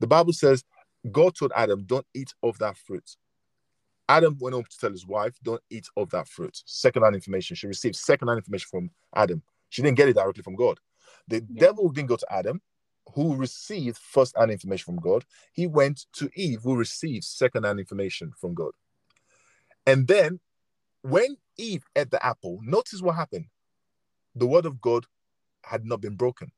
[0.00, 0.64] The Bible says
[1.10, 3.16] God told Adam, Don't eat of that fruit.
[4.08, 6.56] Adam went home to tell his wife, Don't eat of that fruit.
[6.64, 7.56] Second-hand information.
[7.56, 9.42] She received second-hand information from Adam.
[9.68, 10.78] She didn't get it directly from God.
[11.28, 11.60] The yeah.
[11.60, 12.60] devil didn't go to Adam,
[13.14, 15.24] who received first-hand information from God.
[15.52, 18.72] He went to Eve, who received second-hand information from God.
[19.86, 20.40] And then
[21.02, 23.46] when Eve ate the apple, notice what happened.
[24.34, 25.06] The word of God
[25.66, 26.50] had not been broken.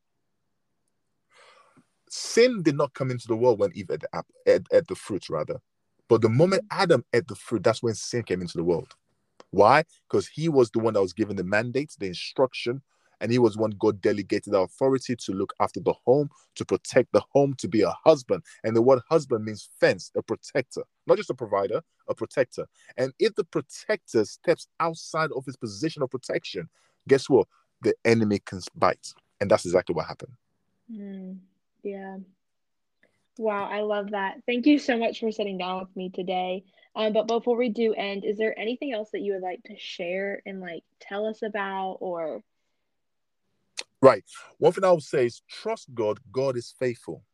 [2.10, 4.94] Sin did not come into the world when Eve ate the, apple, ate, ate the
[4.94, 5.60] fruit, rather.
[6.08, 8.94] But the moment Adam ate the fruit, that's when sin came into the world.
[9.50, 9.84] Why?
[10.08, 12.82] Because he was the one that was given the mandate, the instruction,
[13.20, 17.12] and he was one God delegated the authority to look after the home, to protect
[17.12, 18.42] the home, to be a husband.
[18.62, 22.66] And the word husband means fence, a protector, not just a provider, a protector.
[22.96, 26.68] And if the protector steps outside of his position of protection,
[27.08, 27.48] guess what?
[27.82, 29.12] The enemy can bite.
[29.40, 30.32] And that's exactly what happened.
[30.92, 31.38] Mm,
[31.82, 32.16] yeah.
[33.38, 34.38] Wow, I love that.
[34.46, 36.64] Thank you so much for sitting down with me today.
[36.96, 39.76] Um, but before we do end, is there anything else that you would like to
[39.78, 42.42] share and like tell us about or
[44.00, 44.24] Right.
[44.58, 46.18] One thing I would say is trust God.
[46.30, 47.24] God is faithful.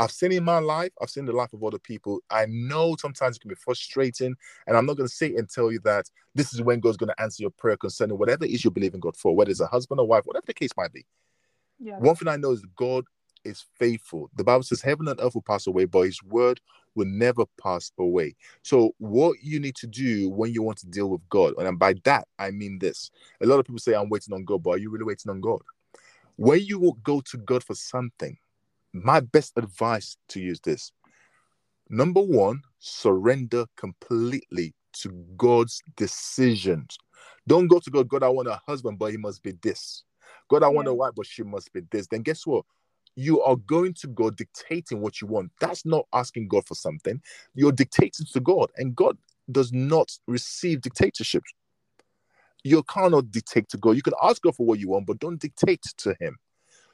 [0.00, 2.20] I've seen in my life, I've seen the life of other people.
[2.30, 4.34] I know sometimes it can be frustrating,
[4.66, 7.10] and I'm not going to sit and tell you that this is when God's going
[7.10, 9.60] to answer your prayer concerning whatever it is you believe in God for, whether it's
[9.60, 11.04] a husband or wife, whatever the case might be.
[11.78, 11.98] Yeah.
[11.98, 13.04] One thing I know is God
[13.44, 14.30] is faithful.
[14.36, 16.62] The Bible says heaven and earth will pass away, but his word
[16.94, 18.36] will never pass away.
[18.62, 21.94] So, what you need to do when you want to deal with God, and by
[22.04, 23.10] that I mean this
[23.42, 25.42] a lot of people say, I'm waiting on God, but are you really waiting on
[25.42, 25.60] God?
[26.36, 28.38] When you will go to God for something,
[28.92, 30.92] my best advice to you is this
[31.88, 36.98] number one, surrender completely to God's decisions.
[37.46, 40.04] Don't go to God, God, I want a husband, but he must be this.
[40.48, 40.92] God, I want yeah.
[40.92, 42.06] a wife, but she must be this.
[42.06, 42.64] Then guess what?
[43.16, 45.50] You are going to God dictating what you want.
[45.60, 47.20] That's not asking God for something.
[47.54, 49.18] You're dictating to God, and God
[49.50, 51.52] does not receive dictatorships
[52.64, 53.92] you cannot dictate to God.
[53.96, 56.38] You can ask God for what you want, but don't dictate to Him.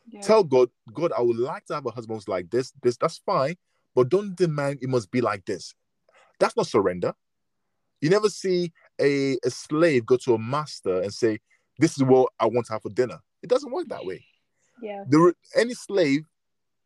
[0.08, 0.20] Yeah.
[0.20, 2.72] Tell God, God, I would like to have a husband who's like this.
[2.82, 3.56] This that's fine,
[3.94, 5.74] but don't demand it must be like this.
[6.38, 7.14] That's not surrender.
[8.00, 11.38] You never see a, a slave go to a master and say,
[11.78, 14.24] "This is what I want to have for dinner." It doesn't work that way.
[14.82, 15.04] Yeah.
[15.08, 16.26] The, any slave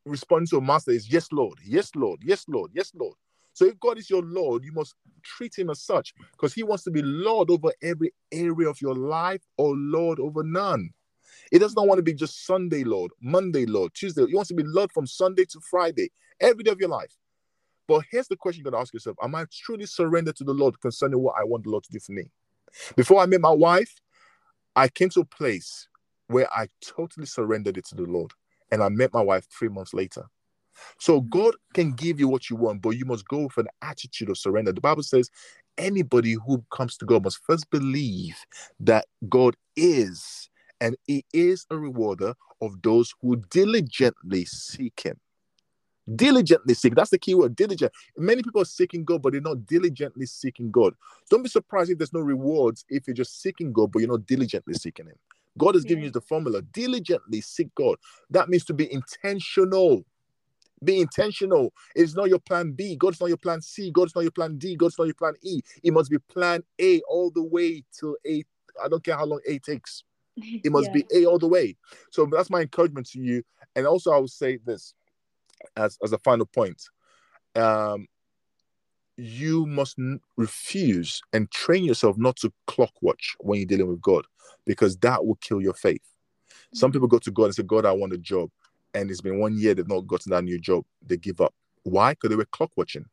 [0.04, 3.16] responding to a master is yes, Lord, yes, Lord, yes, Lord, yes, Lord.
[3.52, 6.84] So if God is your Lord, you must treat him as such because he wants
[6.84, 10.90] to be Lord over every area of your life or Lord over none.
[11.50, 14.26] He does not want to be just Sunday Lord, Monday Lord, Tuesday.
[14.26, 17.16] He wants to be Lord from Sunday to Friday, every day of your life.
[17.88, 20.54] But here's the question you got to ask yourself Am I truly surrendered to the
[20.54, 22.30] Lord concerning what I want the Lord to do for me?
[22.94, 23.96] Before I met my wife,
[24.76, 25.88] I came to a place
[26.28, 28.30] where I totally surrendered it to the Lord.
[28.70, 30.26] And I met my wife three months later.
[30.98, 34.30] So God can give you what you want, but you must go with an attitude
[34.30, 34.72] of surrender.
[34.72, 35.30] The Bible says
[35.78, 38.36] anybody who comes to God must first believe
[38.80, 40.49] that God is,
[40.80, 45.18] and He is a rewarder of those who diligently seek Him.
[46.16, 46.94] Diligently seek.
[46.94, 47.92] That's the key word, diligent.
[48.16, 50.94] Many people are seeking God, but they're not diligently seeking God.
[51.30, 54.26] Don't be surprised if there's no rewards if you're just seeking God, but you're not
[54.26, 55.16] diligently seeking Him.
[55.58, 56.62] God has given you the formula.
[56.62, 57.96] Diligently seek God.
[58.30, 60.04] That means to be intentional.
[60.82, 61.72] Be intentional.
[61.94, 62.96] It's not your plan B.
[62.96, 63.90] God's not your plan C.
[63.90, 64.76] God's not your plan D.
[64.76, 65.60] God's not your plan E.
[65.82, 68.42] It must be plan A all the way till A.
[68.82, 70.04] I don't care how long A takes.
[70.64, 71.02] It must Yeah.
[71.02, 71.76] be A all the way.
[72.10, 73.42] So that's my encouragement to you.
[73.76, 74.94] And also, I will say this
[75.76, 76.82] as, as a final point.
[77.54, 78.06] Um,
[79.16, 84.00] you must n- refuse and train yourself not to clock watch when you're dealing with
[84.00, 84.24] God
[84.66, 86.02] because that will kill your faith.
[86.74, 86.94] Some Mhm.
[86.94, 88.50] people go to God and say, God, I want a job.
[88.94, 90.84] And it's been one year they've not gotten that new job.
[91.02, 91.54] They give up.
[91.82, 92.12] Why?
[92.12, 93.06] Because they were clock watching.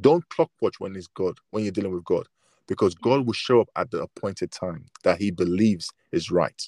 [0.00, 2.28] Don't clock watch when it's God, when you're dealing with God,
[2.66, 6.62] because God will show up at the appointed time that He believes is right.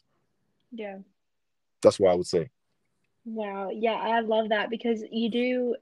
[0.73, 0.99] Yeah.
[1.83, 2.51] That's what I would say.
[3.25, 3.71] Wow.
[3.71, 5.77] Yeah, I love that because you do.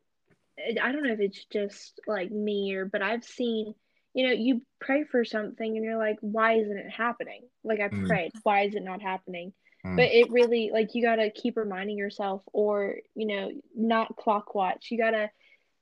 [0.82, 3.74] I don't know if it's just like me or, but I've seen,
[4.14, 7.42] you know, you pray for something and you're like, why isn't it happening?
[7.62, 8.06] Like I Mm.
[8.06, 9.52] prayed, why is it not happening?
[9.84, 9.96] Mm.
[9.96, 14.88] But it really, like, you gotta keep reminding yourself, or, you know, not clock watch.
[14.90, 15.30] You gotta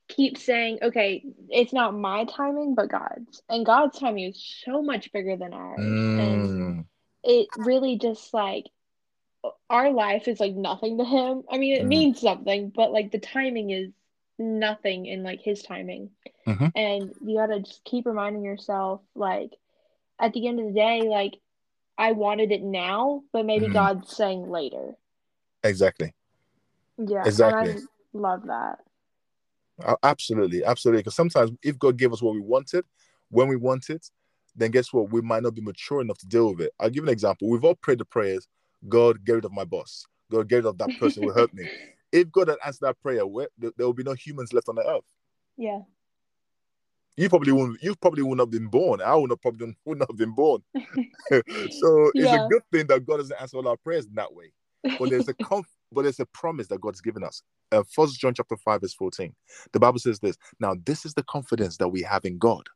[0.07, 3.41] keep saying, okay, it's not my timing, but God's.
[3.49, 5.81] And God's timing is so much bigger than ours.
[6.17, 6.85] And Mm.
[7.23, 8.65] it really just like
[9.69, 11.43] our life is like nothing to him.
[11.49, 11.89] I mean, it Mm.
[11.89, 13.91] means something, but like the timing is
[14.37, 16.11] nothing in like his timing.
[16.45, 16.71] Mhm.
[16.75, 19.51] And you gotta just keep reminding yourself, like,
[20.19, 21.41] at the end of the day, like,
[21.97, 23.73] I wanted it now, but maybe Mhm.
[23.73, 24.97] God's saying later.
[25.63, 26.13] Exactly.
[26.97, 27.69] Yeah, Exactly.
[27.69, 27.79] and
[28.13, 28.84] I love that.
[30.03, 31.01] Absolutely, absolutely.
[31.01, 32.85] Because sometimes if God gave us what we wanted,
[33.29, 34.09] when we want it,
[34.55, 35.11] then guess what?
[35.11, 36.73] We might not be mature enough to deal with it.
[36.79, 37.49] I'll give you an example.
[37.49, 38.47] We've all prayed the prayers,
[38.87, 40.05] God, get rid of my boss.
[40.31, 41.67] God, get rid of that person who hurt me.
[42.11, 44.87] If God had answered that prayer, where, there, will be no humans left on the
[44.87, 45.03] earth.
[45.57, 45.81] Yeah.
[47.17, 47.83] You probably wouldn't.
[47.83, 49.01] You probably wouldn't have been born.
[49.01, 50.63] I would not probably would not have been born.
[51.33, 52.45] so it's Yeah.
[52.45, 54.53] a good thing that God doesn't answer all our prayers in that way.
[54.97, 57.41] But there's a conf- but it's a promise that God's given us.
[57.71, 59.33] Uh, First John chapter five verse fourteen.
[59.71, 60.37] The Bible says this.
[60.59, 62.67] Now this is the confidence that we have in God,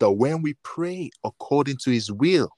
[0.00, 2.50] that when we pray according to His will,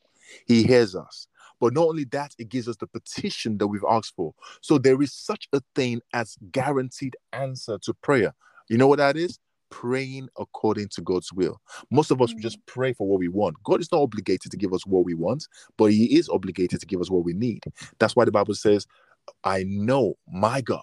[0.46, 1.26] He hears us.
[1.60, 4.34] But not only that, it gives us the petition that we've asked for.
[4.60, 8.34] So there is such a thing as guaranteed answer to prayer.
[8.68, 9.38] You know what that is?
[9.70, 11.60] Praying according to God's will.
[11.90, 12.40] Most of us Mm.
[12.40, 13.56] just pray for what we want.
[13.64, 16.86] God is not obligated to give us what we want, but He is obligated to
[16.86, 17.64] give us what we need.
[17.98, 18.86] That's why the Bible says,
[19.42, 20.82] I know my God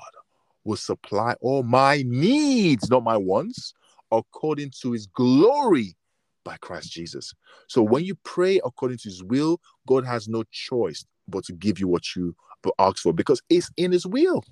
[0.63, 3.73] will supply all my needs, not my wants,
[4.11, 5.95] according to his glory
[6.43, 7.33] by Christ Jesus.
[7.67, 11.79] So when you pray according to his will, God has no choice but to give
[11.79, 12.35] you what you
[12.79, 14.43] ask for because it's in his will.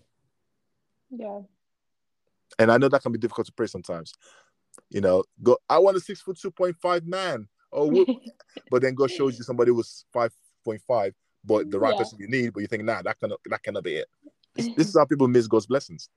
[1.10, 1.42] Yeah.
[2.58, 4.14] And I know that can be difficult to pray sometimes.
[4.90, 7.48] You know, go, I want a six foot two point five man.
[7.72, 8.06] Oh,
[8.72, 10.34] but then God shows you somebody was five
[10.66, 11.14] point five,
[11.44, 11.98] but the right Yeah.
[11.98, 14.08] person you need, but you think, nah, that cannot that cannot be it.
[14.56, 16.10] This, this is how people miss God's blessings.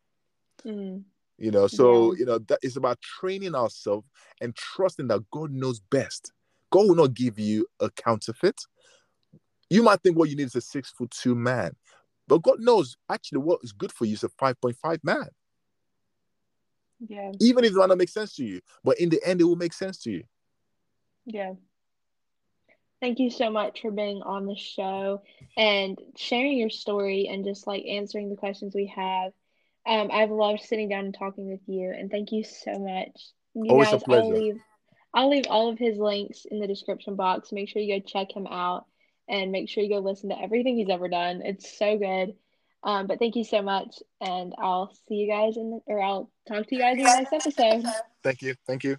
[0.65, 1.05] Mm.
[1.39, 2.19] You know, so Yeah.
[2.21, 4.07] you know that is about training ourselves
[4.41, 6.33] and trusting that God knows best.
[6.71, 8.61] God will not give you a counterfeit.
[9.71, 11.75] You might think what you need is a six foot two man,
[12.29, 15.29] but God knows actually what is good for you is a five point five man.
[17.09, 17.33] Yeah.
[17.41, 19.57] Even if it might not make sense to you, but in the end, it will
[19.57, 20.25] make sense to you.
[21.27, 21.55] Yeah.
[23.03, 25.23] Thank you so much for being on the show
[25.57, 29.33] and sharing your story and just like answering the questions we have.
[29.85, 33.11] Um, I've loved sitting down and talking with you, and thank you so much.
[33.55, 34.35] You Always a guys, I'll pleasure.
[34.35, 34.61] leave
[35.13, 37.51] I'll leave all of his links in the description box.
[37.51, 38.87] Make sure you go check him out
[39.29, 41.43] and make sure you go listen to everything he's ever done.
[41.43, 42.35] It's so good.
[42.85, 46.31] Um, but thank you so much, and I'll see you guys in the, or I'll
[46.47, 47.85] talk to you guys in the next episode.
[48.23, 48.55] Thank you.
[48.65, 48.97] Thank you.